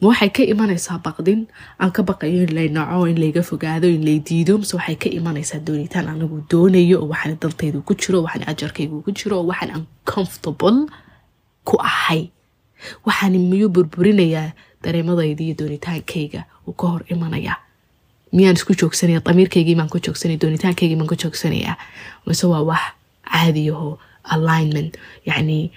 [0.01, 1.39] Ma waxay ka imanaysaa baqdin
[1.81, 5.09] aan ka baqayo in lay naco in layga fogaado in lay diido mase waxay ka
[5.19, 9.71] imanaysaa doonitaan anigu doonayo oo waxaan dantaydu ku jiro waxaan ajarkaygu ku jiro oo waxaan
[9.79, 10.79] uncomfortable
[11.69, 12.21] ku ahay.
[13.05, 17.57] Waxaan miyuu burburinayaa dareemadayda iyo doonitaankayga uu ka hor imanaya
[18.32, 21.75] miyaan isku joogsanaya damiirkaygii maan ku joogsanaya doonitaankaygii maan ku joogsanayaa?
[22.27, 22.84] Mise waa wax
[23.32, 23.99] caadiyaho
[24.34, 24.93] alignment
[25.25, 25.71] yacni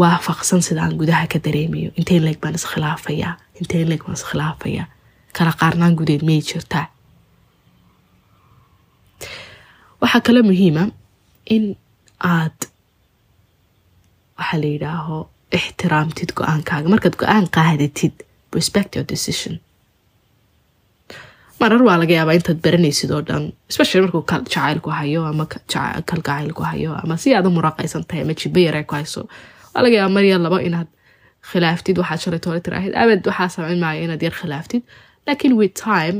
[0.00, 4.86] waafaqsan sidaan gudaha ka dareemayo inteen leeg baan iskhilaafayaa inteen leeg baan iskhilaafayaa
[5.36, 6.86] kala qaarnaan gudeed miyay jirtaa
[10.02, 10.84] waxaa kale muhiima
[11.54, 11.64] in
[12.34, 12.58] aad
[14.38, 15.18] waxaa la yidhaaho
[15.58, 18.14] ixtiraamtid go'aankaaga markaad go'aan qaadatid
[18.56, 19.54] respect your decision
[21.62, 25.44] marar waa laga yaabaa intaad baranaysid oo dhan especially markuu jacaylku hayo ama
[26.10, 29.22] kalgacaylku hayo ama si aad u muraaqaysan tahay ama jiba yare ku hayso
[29.74, 30.88] waa laga yaabaa marya labo inaad
[31.50, 32.92] khilaaftid waxaad shalay toole tiraahid.
[33.02, 34.82] Abad waxaa samayn maayo inaad yar khilaaftid
[35.26, 36.18] laakiin with time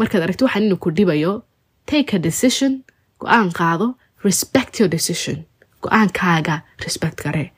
[0.00, 1.32] markaad aragti waxaan inuu ku dhibayo
[1.90, 2.72] take a decision
[3.22, 3.86] go'aan qaado
[4.28, 5.36] respect your decision.
[5.84, 6.54] Go'aankaaga
[6.84, 7.48] respect garee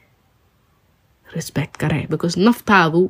[1.37, 3.01] respect garee because naftaadu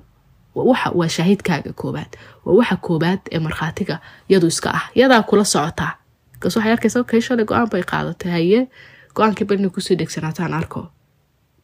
[0.67, 2.13] waa shaahidkaaga koobaad.
[2.45, 3.99] Waa waxa koobaad ee markhaatiga
[4.29, 4.85] yadu iska ah.
[4.95, 5.93] Yadaa kula socotaa
[6.33, 8.61] bikaas waxay arkaysa okay shalay go'aan bay qaadatay haye.
[9.15, 10.81] Go'aankii bal inay ku soo dhegsanaataan arko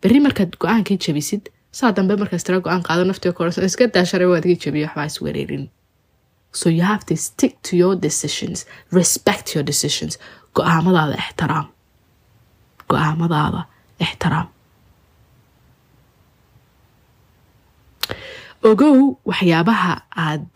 [0.03, 4.26] berri markaad go'aankii jabisid saa dambe markaas tira go'aan qaado naftii korsan iska daa shalay
[4.32, 5.64] waad iga jabiyo waxbaa is wareerin.
[6.53, 8.66] So you have to stick to your decisions.
[8.92, 10.18] Respect your decisions.
[10.57, 11.66] Go'aamadaada ixtiraam.
[12.90, 13.61] Go'aamadaada
[14.01, 14.47] ixtiraam
[18.71, 18.99] ogow
[19.31, 19.93] waxyaabaha
[20.27, 20.47] aad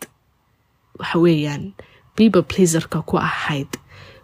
[0.99, 1.63] waxa weeyaan
[2.17, 3.71] people pleaserka ku ahayd.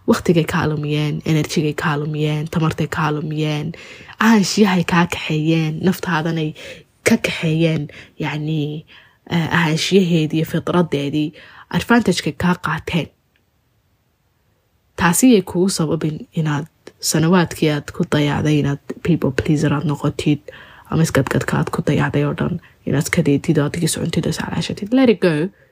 [0.09, 3.67] Waqtigay kaa lumiyeen enerjigay kaa lumiyeen tamartay kaa lumiyeen
[4.23, 6.49] ahaanshiyahay kaa kaxeeyeen naftaadanay
[7.07, 7.83] ka kaxeeyeen
[8.23, 8.85] yacni
[9.57, 11.29] ahaanshiyaheedii iyo fidradeedii
[11.77, 13.07] advantagekay kaa qaateen.
[14.99, 16.67] Taasiyay kugu sababin inaad
[16.99, 20.41] sanawaadkii aad ku dayacday inaad people pleaser aad noqotid
[20.89, 25.31] ama isgadgadka aad ku dayacday oo dhan inaad kadeedid oo adigii socontid oo iscalaashatid lerigo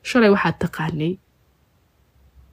[0.09, 1.11] shalay waxaad taqaanay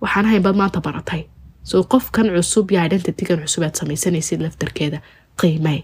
[0.02, 1.22] waxaan ahayn baad maanta baratay
[1.70, 4.98] so qofkan cusub iyo identitygan cusub aad samaysanaysid laftarkeeda
[5.40, 5.80] qiimee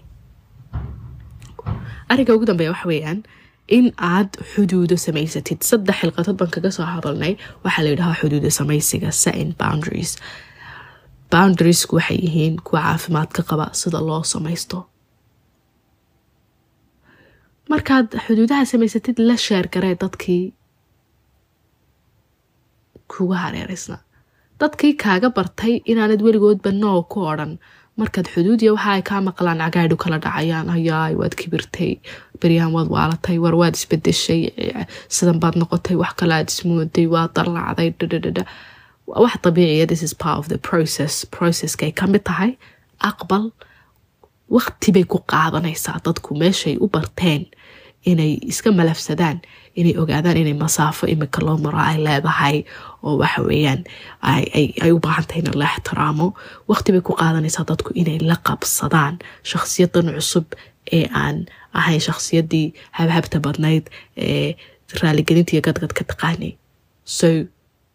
[2.13, 3.19] ariga ugu dambeeya waxa weeyaan
[3.77, 7.33] in aad xuduudo samaysatid saddex xilqadood baan kaga soo hadalnay
[7.65, 10.11] waxaa la yidhahaa xuduudo samaysiga setting boundaries.
[11.31, 14.77] Boundariesku waxay yihiin kuwa caafimaadka qaba sida loo samaysto
[17.73, 20.43] markaad xuduudaha samaysatid la sheergaree dadkii
[23.13, 23.97] kuga hareereysna
[24.61, 27.57] dadkii kaaga bartay inaanad weligoodba noo ku odhan.
[27.97, 31.91] Markaad xuduudiya waxa ay kaa maqlaan cagaadhu kala dhacayaan hayaay waad kibirtay
[32.41, 34.41] beryahan waad waalatay war waad isbedeshay
[35.15, 38.43] sidan baad noqotay wax kale aad ismooday waad dallacday dhadhadhadha
[39.23, 41.25] wax dabiiciya this is part of the process.
[41.37, 42.51] Processkay ka mid tahay
[43.09, 43.49] aqbal
[44.57, 47.43] waqti bay ku qaadanaysaa dadku meeshay u barteen
[48.05, 49.39] inay iska malafsadaan
[49.75, 52.57] inay ogaadaan inay masaafo imika loo maro ay leedahay
[53.03, 53.81] oo waxa weeyaan
[54.21, 56.27] ay u baahantahay in la ixtiraamo.
[56.69, 59.19] Waqti bay ku qaadanaysaa dadku inay la qabsadaan
[59.51, 60.45] shakhsiyadan cusub
[60.97, 63.85] ee aan ahayn shakhsiyadii habhabta badnayd
[64.17, 64.55] ee
[65.01, 66.53] raaligelintiiyo gadgad ka taqaanay.
[67.05, 67.27] So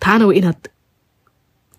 [0.05, 0.61] taana waa inaad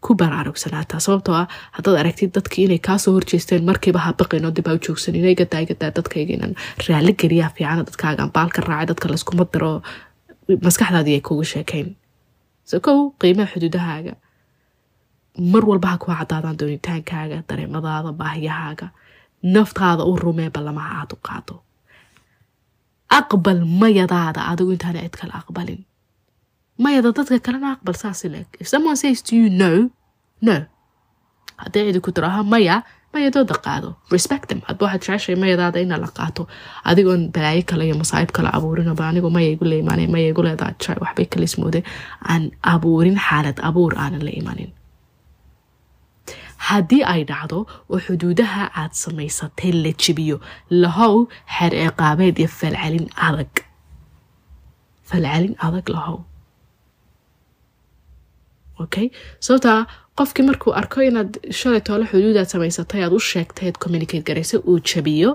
[0.06, 4.82] ku baraarugsanaata sababtoo ah haddaad aragtid dadkii inay kaasoo horjeesteen markiiba habaqino dib ha u
[4.88, 6.54] joogsan ina gadaa gadaa dadkayga inaan
[6.88, 9.72] raali geliyaa fiicana dadkaagaan baalka raacay dadka layskuma diro
[10.66, 11.88] maskaxdaadii ay kugu sheekayn
[12.70, 12.76] so
[13.22, 14.14] qiimaha xuduudahaaga
[15.54, 18.88] mar walba ha kuwa cadaadaan doonitaankaaga dareemadaada baahiyahaaga
[19.56, 21.56] naftaada u rumee ballamaha aad u qaado
[23.20, 25.82] aqbal mayadaada adigu intaana cid kale aqbalin
[26.80, 29.72] mayada dadka kalena aqbal saasi leeg if someone says to you no
[30.48, 30.58] no.
[31.64, 32.76] haddii cidi ku tiraha maya
[33.14, 34.62] mayadooda qaado respect them.
[34.68, 36.44] hadba waxaad jeceshay mayadaada ina la qaato
[36.90, 40.98] adigoon balaayo kale iyo masaa'ib kale abuurinaba anigu maya igu la imaanay maya leedaa jecel
[41.06, 41.86] waxbay kala ismoodeen
[42.32, 42.44] aan
[42.74, 44.72] abuurin xaalad abuur aanan la imanin
[46.68, 47.58] haddii ay dhacdo
[47.92, 50.38] oo xuduudaha aad samaysatay la jibiyo
[50.84, 51.16] lahow
[51.56, 53.54] xeer ciqaabeed iyo falcelin adag
[55.10, 56.18] falcelin adag lahow
[58.86, 59.08] okay
[59.46, 59.80] sababtaa
[60.20, 64.80] qofkii markuu arko inaad shalay toole xuduudaad samaysatay aad u sheegtay aad communicate garaysay uu
[64.90, 65.32] jabiyo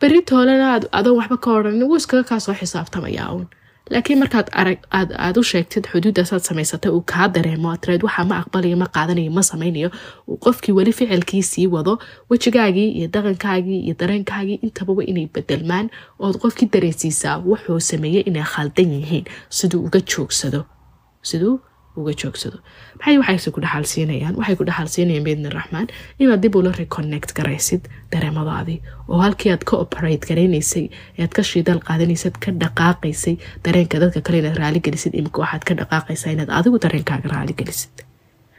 [0.00, 3.46] beri toolena adoon waxba ka odhan wuu iskaga kaa soo xisaabtamaya uun.
[3.92, 8.36] Laakiin markaad arag aad aad u sheegtid xuduudaasaad samaysatay uu kaa dareemo atreed waxaa ma
[8.42, 9.90] aqbalayo ma qaadanayo ma samaynayo
[10.28, 11.94] uu qofkii weli ficilkii sii wado
[12.30, 15.86] wejigaagii iyo dhaqankaagii iyo dareenkaagii intababa inay bedelmaan
[16.24, 19.24] ood qofkii dareensiisaa wuxuu sameeyey inay khaldan yihiin
[19.58, 20.60] siduu uga joogsado.
[21.28, 21.54] Siduu
[22.00, 22.58] uga joogsado.
[22.98, 25.86] Maxay waxayse ku dhaxaalsiinayaan waxay ku dhaxaalsiinayaan biidni raxmaan
[26.22, 27.82] inaad dib ula reconnect garaysid
[28.12, 28.78] dareemadaadii.
[29.08, 30.86] Oo halkii aad ka operate garaynaysay
[31.18, 33.34] ead ka shidaal qaadanaysad ka dhaqaaqaysay
[33.64, 37.94] dareenka dadka kale inaad raali gelisid imika waxaad ka dhaqaaqaysaa inaad adigu dareenkaaga raali gelisid.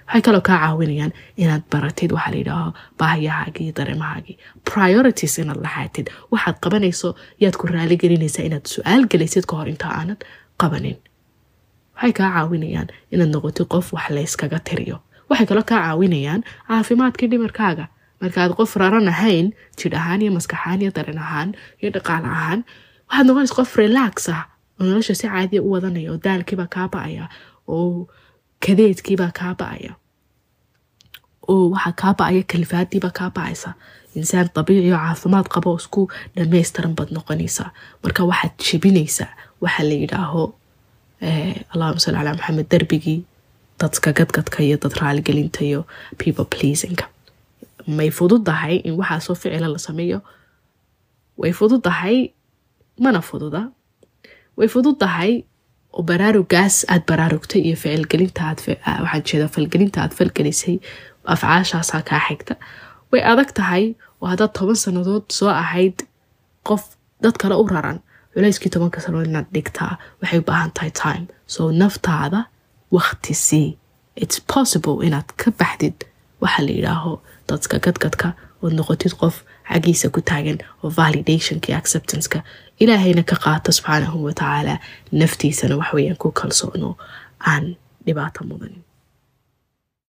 [0.07, 1.13] Waxay kaloo kaa caawinayaan
[1.43, 4.35] inaad baratid waxaa la yidhaaho baahiyahaagii iyo dareemahaagii
[4.71, 6.07] priorities inaad lahaatid.
[6.33, 7.09] Waxaad qabanayso
[7.43, 10.21] yaad ku raali gelinaysaa inaad su'aal gelaysid ka hor inta aanad
[10.61, 10.97] qabanin
[11.95, 14.97] waxay kaa caawinayaan inaad noqotid qof wax layskaga tiriyo.
[15.29, 17.85] Waxay kaloo kaa caawinayaan caafimaadkii dhimarkaaga
[18.21, 19.47] markaaad qof raran ahayn
[19.79, 21.49] jidh ahaan iyo maskaxaan iyo dareen ahaan
[21.81, 22.59] iyo dhaqaal ahaan
[23.07, 24.43] waxaad noqonaysa qof relax ah
[24.79, 27.25] oo nolosha si caadiya u wadanaya oo daalkiibaa kaa ba'aya
[27.75, 28.07] oo
[28.65, 29.91] kadeedkiibaa kaa ba'aya
[31.51, 33.69] oo waxaa kaa ba'aya kalifaadiibaa kaa ba'aysa.
[34.19, 36.01] Insaan dabiici oo caafimaad qaba oo isku
[36.35, 37.69] dhamaystiran baad noqonaysaa.
[38.03, 39.31] Marka waxaad jebinaysaa
[39.63, 40.43] waxaa la yidhaaho
[41.73, 43.19] allahuma salli calaa maxamed darbigii
[43.81, 45.81] dadka gadgadka iyo dad raaligelinta iyo
[46.21, 47.05] people pleasinga
[47.97, 50.19] may fududahay in waxaasoo ficila la sameeyo.
[51.41, 52.17] Way fududahay
[53.03, 53.61] mana fududa.
[54.57, 55.31] Way fududahay
[55.97, 58.41] oo baraarugaas aad baraarugtay iyo ficilgelinta
[59.03, 60.75] waxaan jeeda falgelinta aad falgelisay
[61.33, 62.53] afcaashaasaa kaa xigta.
[63.11, 63.83] Way adag tahay
[64.21, 65.97] oo haddaad toban sannadood soo ahayd
[66.67, 66.83] qof
[67.23, 67.99] dad kale u raran
[68.35, 71.25] culayskii tobanka sanood inaad dhigtaa waxay u baahan tahay time.
[71.53, 72.39] So naftaada
[72.97, 73.69] wakti sii.
[74.23, 75.97] Its possible inaad ka baxdid
[76.43, 77.13] waxaa la yidhaaho
[77.49, 78.27] dadka gadgadka
[78.63, 79.35] ood noqotid qof
[79.71, 82.39] xaggiisa ku taagan oo validationka iyo acceptanceka
[82.83, 84.75] ilaahayna ka qaato subxaanahu watacaala
[85.21, 86.89] naftiisana waxweeyaan ku kalsoono
[87.51, 87.65] aan
[88.05, 88.83] dhibaato mudanin